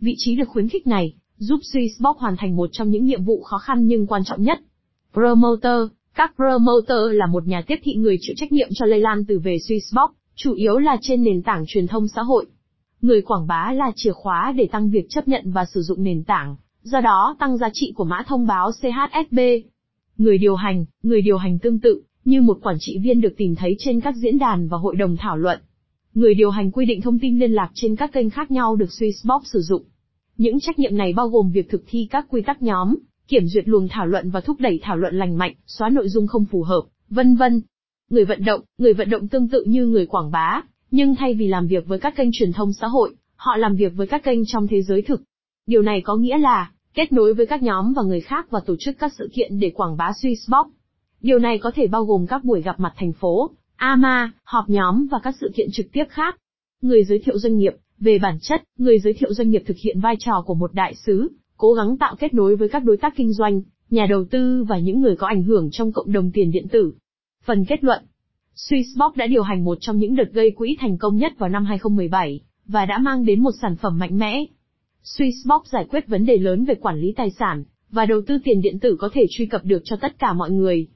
Vị 0.00 0.14
trí 0.18 0.36
được 0.36 0.48
khuyến 0.48 0.68
khích 0.68 0.86
này, 0.86 1.14
giúp 1.36 1.60
Swissbox 1.72 2.14
hoàn 2.14 2.36
thành 2.36 2.56
một 2.56 2.68
trong 2.72 2.90
những 2.90 3.04
nhiệm 3.04 3.24
vụ 3.24 3.42
khó 3.42 3.58
khăn 3.58 3.86
nhưng 3.86 4.06
quan 4.06 4.24
trọng 4.24 4.42
nhất. 4.42 4.60
Promoter, 5.12 5.80
các 6.14 6.32
promoter 6.36 6.98
là 7.12 7.26
một 7.26 7.46
nhà 7.46 7.62
tiếp 7.66 7.76
thị 7.82 7.94
người 7.94 8.16
chịu 8.20 8.34
trách 8.36 8.52
nhiệm 8.52 8.68
cho 8.74 8.86
lây 8.86 9.00
lan 9.00 9.24
từ 9.24 9.38
về 9.38 9.56
Swissbox, 9.68 10.08
chủ 10.34 10.52
yếu 10.54 10.78
là 10.78 10.96
trên 11.02 11.22
nền 11.22 11.42
tảng 11.42 11.64
truyền 11.66 11.86
thông 11.86 12.08
xã 12.08 12.22
hội. 12.22 12.46
Người 13.02 13.22
quảng 13.22 13.46
bá 13.46 13.72
là 13.72 13.92
chìa 13.94 14.12
khóa 14.12 14.52
để 14.56 14.68
tăng 14.72 14.90
việc 14.90 15.06
chấp 15.08 15.28
nhận 15.28 15.52
và 15.52 15.64
sử 15.64 15.82
dụng 15.82 16.02
nền 16.02 16.24
tảng, 16.24 16.56
do 16.82 17.00
đó 17.00 17.36
tăng 17.38 17.56
giá 17.56 17.68
trị 17.72 17.92
của 17.96 18.04
mã 18.04 18.22
thông 18.26 18.46
báo 18.46 18.70
CHSB. 18.72 19.38
Người 20.18 20.38
điều 20.38 20.56
hành, 20.56 20.84
người 21.02 21.22
điều 21.22 21.36
hành 21.36 21.58
tương 21.58 21.80
tự, 21.80 22.02
như 22.24 22.42
một 22.42 22.58
quản 22.62 22.76
trị 22.80 22.98
viên 22.98 23.20
được 23.20 23.34
tìm 23.36 23.54
thấy 23.54 23.76
trên 23.78 24.00
các 24.00 24.16
diễn 24.16 24.38
đàn 24.38 24.68
và 24.68 24.78
hội 24.78 24.96
đồng 24.96 25.16
thảo 25.16 25.36
luận. 25.36 25.58
Người 26.14 26.34
điều 26.34 26.50
hành 26.50 26.70
quy 26.70 26.86
định 26.86 27.00
thông 27.00 27.18
tin 27.18 27.38
liên 27.38 27.52
lạc 27.52 27.70
trên 27.74 27.96
các 27.96 28.12
kênh 28.12 28.30
khác 28.30 28.50
nhau 28.50 28.76
được 28.76 28.88
Swissbox 28.98 29.40
sử 29.44 29.60
dụng. 29.60 29.82
Những 30.36 30.60
trách 30.60 30.78
nhiệm 30.78 30.96
này 30.96 31.12
bao 31.12 31.28
gồm 31.28 31.50
việc 31.50 31.70
thực 31.70 31.84
thi 31.86 32.08
các 32.10 32.26
quy 32.28 32.42
tắc 32.42 32.62
nhóm, 32.62 32.96
kiểm 33.28 33.46
duyệt 33.46 33.68
luồng 33.68 33.88
thảo 33.88 34.06
luận 34.06 34.30
và 34.30 34.40
thúc 34.40 34.60
đẩy 34.60 34.80
thảo 34.82 34.96
luận 34.96 35.14
lành 35.14 35.38
mạnh, 35.38 35.54
xóa 35.66 35.88
nội 35.88 36.08
dung 36.08 36.26
không 36.26 36.44
phù 36.44 36.62
hợp, 36.62 36.82
vân 37.10 37.36
vân. 37.36 37.62
Người 38.10 38.24
vận 38.24 38.44
động, 38.44 38.60
người 38.78 38.94
vận 38.94 39.10
động 39.10 39.28
tương 39.28 39.48
tự 39.48 39.64
như 39.66 39.86
người 39.86 40.06
quảng 40.06 40.30
bá, 40.30 40.62
nhưng 40.90 41.14
thay 41.14 41.34
vì 41.34 41.46
làm 41.46 41.66
việc 41.66 41.86
với 41.86 41.98
các 41.98 42.16
kênh 42.16 42.28
truyền 42.32 42.52
thông 42.52 42.72
xã 42.72 42.86
hội, 42.86 43.14
họ 43.36 43.56
làm 43.56 43.76
việc 43.76 43.92
với 43.96 44.06
các 44.06 44.24
kênh 44.24 44.46
trong 44.46 44.66
thế 44.66 44.82
giới 44.82 45.02
thực. 45.02 45.22
Điều 45.66 45.82
này 45.82 46.00
có 46.00 46.16
nghĩa 46.16 46.38
là, 46.38 46.70
kết 46.94 47.12
nối 47.12 47.34
với 47.34 47.46
các 47.46 47.62
nhóm 47.62 47.92
và 47.92 48.02
người 48.02 48.20
khác 48.20 48.46
và 48.50 48.60
tổ 48.66 48.76
chức 48.78 48.98
các 48.98 49.12
sự 49.18 49.30
kiện 49.34 49.60
để 49.60 49.70
quảng 49.70 49.96
bá 49.96 50.10
Swissbox. 50.22 50.64
Điều 51.20 51.38
này 51.38 51.58
có 51.58 51.70
thể 51.74 51.86
bao 51.86 52.04
gồm 52.04 52.26
các 52.26 52.44
buổi 52.44 52.62
gặp 52.62 52.80
mặt 52.80 52.92
thành 52.96 53.12
phố, 53.12 53.50
AMA, 53.76 54.32
họp 54.44 54.68
nhóm 54.68 55.06
và 55.10 55.18
các 55.22 55.34
sự 55.40 55.50
kiện 55.54 55.68
trực 55.72 55.86
tiếp 55.92 56.04
khác. 56.10 56.36
Người 56.82 57.04
giới 57.04 57.18
thiệu 57.18 57.38
doanh 57.38 57.56
nghiệp, 57.56 57.72
về 57.98 58.18
bản 58.18 58.38
chất, 58.40 58.62
người 58.78 58.98
giới 58.98 59.12
thiệu 59.12 59.34
doanh 59.34 59.50
nghiệp 59.50 59.62
thực 59.66 59.76
hiện 59.84 60.00
vai 60.00 60.16
trò 60.18 60.42
của 60.46 60.54
một 60.54 60.74
đại 60.74 60.94
sứ, 60.94 61.28
cố 61.56 61.72
gắng 61.72 61.96
tạo 61.96 62.16
kết 62.18 62.34
nối 62.34 62.56
với 62.56 62.68
các 62.68 62.84
đối 62.84 62.96
tác 62.96 63.16
kinh 63.16 63.32
doanh, 63.32 63.62
nhà 63.90 64.06
đầu 64.06 64.24
tư 64.30 64.64
và 64.68 64.78
những 64.78 65.00
người 65.00 65.16
có 65.16 65.26
ảnh 65.26 65.42
hưởng 65.42 65.68
trong 65.72 65.92
cộng 65.92 66.12
đồng 66.12 66.30
tiền 66.30 66.50
điện 66.50 66.68
tử. 66.68 66.92
Phần 67.44 67.64
kết 67.64 67.84
luận 67.84 68.04
Swissbox 68.56 69.10
đã 69.16 69.26
điều 69.26 69.42
hành 69.42 69.64
một 69.64 69.78
trong 69.80 69.98
những 69.98 70.16
đợt 70.16 70.32
gây 70.32 70.50
quỹ 70.50 70.76
thành 70.80 70.98
công 70.98 71.16
nhất 71.16 71.32
vào 71.38 71.48
năm 71.48 71.64
2017, 71.64 72.40
và 72.66 72.86
đã 72.86 72.98
mang 72.98 73.24
đến 73.24 73.42
một 73.42 73.52
sản 73.62 73.76
phẩm 73.76 73.98
mạnh 73.98 74.18
mẽ. 74.18 74.44
Swissbox 75.04 75.60
giải 75.64 75.86
quyết 75.90 76.08
vấn 76.08 76.26
đề 76.26 76.36
lớn 76.36 76.64
về 76.64 76.74
quản 76.74 77.00
lý 77.00 77.12
tài 77.16 77.30
sản, 77.30 77.64
và 77.90 78.06
đầu 78.06 78.22
tư 78.26 78.38
tiền 78.44 78.60
điện 78.62 78.78
tử 78.80 78.96
có 78.98 79.08
thể 79.12 79.26
truy 79.30 79.46
cập 79.46 79.64
được 79.64 79.82
cho 79.84 79.96
tất 79.96 80.18
cả 80.18 80.32
mọi 80.32 80.50
người. 80.50 80.86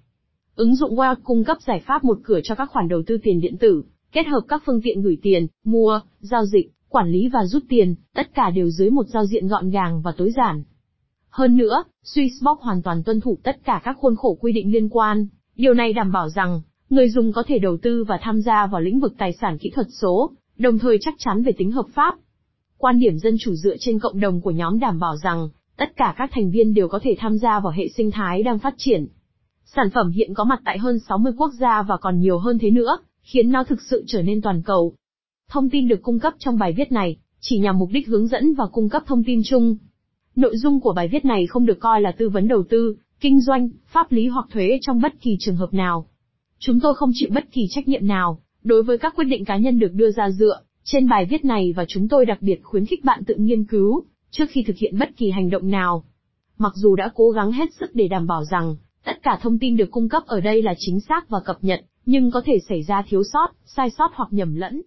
Ứng 0.57 0.75
dụng 0.75 0.95
Wealth 0.97 1.17
cung 1.25 1.45
cấp 1.45 1.57
giải 1.67 1.83
pháp 1.87 2.05
một 2.05 2.19
cửa 2.25 2.41
cho 2.45 2.55
các 2.55 2.71
khoản 2.71 2.89
đầu 2.89 3.03
tư 3.07 3.19
tiền 3.23 3.41
điện 3.41 3.57
tử, 3.59 3.83
kết 4.13 4.27
hợp 4.27 4.41
các 4.49 4.63
phương 4.67 4.81
tiện 4.83 5.03
gửi 5.03 5.19
tiền, 5.23 5.47
mua, 5.65 6.01
giao 6.21 6.47
dịch, 6.47 6.71
quản 6.89 7.09
lý 7.09 7.29
và 7.29 7.45
rút 7.45 7.63
tiền, 7.69 7.95
tất 8.15 8.35
cả 8.35 8.51
đều 8.51 8.71
dưới 8.71 8.91
một 8.91 9.07
giao 9.09 9.27
diện 9.27 9.49
gọn 9.49 9.71
gàng 9.71 10.03
và 10.03 10.13
tối 10.17 10.31
giản. 10.37 10.63
Hơn 11.31 11.57
nữa, 11.57 11.85
Swissbox 12.05 12.57
hoàn 12.57 12.83
toàn 12.83 13.03
tuân 13.03 13.21
thủ 13.21 13.39
tất 13.43 13.65
cả 13.65 13.81
các 13.85 13.97
khuôn 13.99 14.17
khổ 14.17 14.39
quy 14.41 14.53
định 14.53 14.73
liên 14.73 14.89
quan. 14.89 15.27
Điều 15.57 15.75
này 15.75 15.93
đảm 15.93 16.13
bảo 16.13 16.29
rằng, 16.29 16.61
người 16.91 17.09
dùng 17.09 17.33
có 17.33 17.43
thể 17.47 17.59
đầu 17.59 17.77
tư 17.83 18.05
và 18.05 18.19
tham 18.23 18.41
gia 18.41 18.67
vào 18.67 18.81
lĩnh 18.81 19.01
vực 19.01 19.15
tài 19.19 19.33
sản 19.33 19.59
kỹ 19.59 19.71
thuật 19.75 19.87
số, 19.91 20.31
đồng 20.59 20.79
thời 20.79 20.99
chắc 21.01 21.15
chắn 21.19 21.43
về 21.43 21.53
tính 21.53 21.73
hợp 21.73 21.87
pháp. 21.95 22.15
Quan 22.79 22.99
điểm 22.99 23.19
dân 23.19 23.37
chủ 23.41 23.55
dựa 23.55 23.77
trên 23.81 23.99
cộng 23.99 24.21
đồng 24.21 24.41
của 24.41 24.51
nhóm 24.51 24.79
đảm 24.79 24.99
bảo 24.99 25.17
rằng, 25.17 25.49
tất 25.77 25.97
cả 25.97 26.15
các 26.19 26.31
thành 26.33 26.51
viên 26.51 26.75
đều 26.75 26.89
có 26.89 26.99
thể 27.03 27.17
tham 27.19 27.39
gia 27.39 27.61
vào 27.61 27.73
hệ 27.73 27.89
sinh 27.89 28.11
thái 28.11 28.43
đang 28.43 28.59
phát 28.59 28.75
triển. 28.79 29.07
Sản 29.65 29.91
phẩm 29.95 30.11
hiện 30.11 30.35
có 30.35 30.45
mặt 30.45 30.61
tại 30.65 30.79
hơn 30.79 30.99
60 30.99 31.33
quốc 31.37 31.51
gia 31.61 31.83
và 31.83 31.97
còn 31.97 32.21
nhiều 32.21 32.39
hơn 32.39 32.59
thế 32.59 32.71
nữa, 32.71 32.99
khiến 33.23 33.53
nó 33.53 33.65
thực 33.65 33.83
sự 33.83 34.05
trở 34.07 34.23
nên 34.23 34.43
toàn 34.43 34.63
cầu. 34.63 34.95
Thông 35.49 35.71
tin 35.71 35.89
được 35.89 36.03
cung 36.03 36.19
cấp 36.19 36.35
trong 36.39 36.59
bài 36.59 36.73
viết 36.77 36.93
này, 36.93 37.17
chỉ 37.41 37.59
nhằm 37.59 37.79
mục 37.79 37.89
đích 37.93 38.09
hướng 38.09 38.27
dẫn 38.27 38.55
và 38.55 38.67
cung 38.67 38.89
cấp 38.89 39.03
thông 39.07 39.25
tin 39.25 39.41
chung. 39.45 39.77
Nội 40.37 40.57
dung 40.57 40.81
của 40.81 40.93
bài 40.93 41.09
viết 41.09 41.25
này 41.25 41.47
không 41.47 41.67
được 41.67 41.81
coi 41.81 42.01
là 42.01 42.13
tư 42.13 42.29
vấn 42.29 42.49
đầu 42.49 42.63
tư, 42.69 42.97
kinh 43.21 43.41
doanh, 43.41 43.69
pháp 43.87 44.13
lý 44.13 44.29
hoặc 44.29 44.47
thuế 44.53 44.79
trong 44.83 45.01
bất 45.01 45.21
kỳ 45.21 45.37
trường 45.41 45.57
hợp 45.57 45.75
nào. 45.75 46.07
Chúng 46.59 46.81
tôi 46.81 46.95
không 46.95 47.11
chịu 47.15 47.29
bất 47.33 47.53
kỳ 47.53 47.67
trách 47.71 47.89
nhiệm 47.89 48.07
nào, 48.07 48.41
đối 48.63 48.83
với 48.83 48.99
các 48.99 49.17
quyết 49.17 49.25
định 49.25 49.45
cá 49.45 49.57
nhân 49.57 49.79
được 49.79 49.93
đưa 49.93 50.11
ra 50.11 50.31
dựa, 50.31 50.61
trên 50.87 51.09
bài 51.09 51.27
viết 51.31 51.45
này 51.45 51.73
và 51.77 51.85
chúng 51.89 52.09
tôi 52.09 52.27
đặc 52.27 52.39
biệt 52.41 52.61
khuyến 52.63 52.87
khích 52.87 53.05
bạn 53.05 53.25
tự 53.25 53.35
nghiên 53.39 53.65
cứu, 53.65 54.05
trước 54.31 54.45
khi 54.51 54.63
thực 54.63 54.77
hiện 54.77 54.99
bất 54.99 55.17
kỳ 55.17 55.31
hành 55.31 55.51
động 55.51 55.71
nào. 55.71 56.05
Mặc 56.59 56.73
dù 56.75 56.97
đã 56.97 57.11
cố 57.15 57.31
gắng 57.31 57.53
hết 57.53 57.75
sức 57.81 57.95
để 57.95 58.09
đảm 58.09 58.27
bảo 58.27 58.45
rằng, 58.45 58.77
tất 59.05 59.23
cả 59.23 59.39
thông 59.43 59.59
tin 59.59 59.77
được 59.77 59.91
cung 59.91 60.09
cấp 60.09 60.23
ở 60.27 60.41
đây 60.41 60.63
là 60.63 60.75
chính 60.79 61.01
xác 61.01 61.29
và 61.29 61.41
cập 61.41 61.57
nhật, 61.63 61.81
nhưng 62.07 62.31
có 62.31 62.43
thể 62.45 62.59
xảy 62.69 62.83
ra 62.83 63.03
thiếu 63.09 63.23
sót, 63.33 63.49
sai 63.65 63.91
sót 63.91 64.11
hoặc 64.15 64.29
nhầm 64.33 64.55
lẫn. 64.55 64.83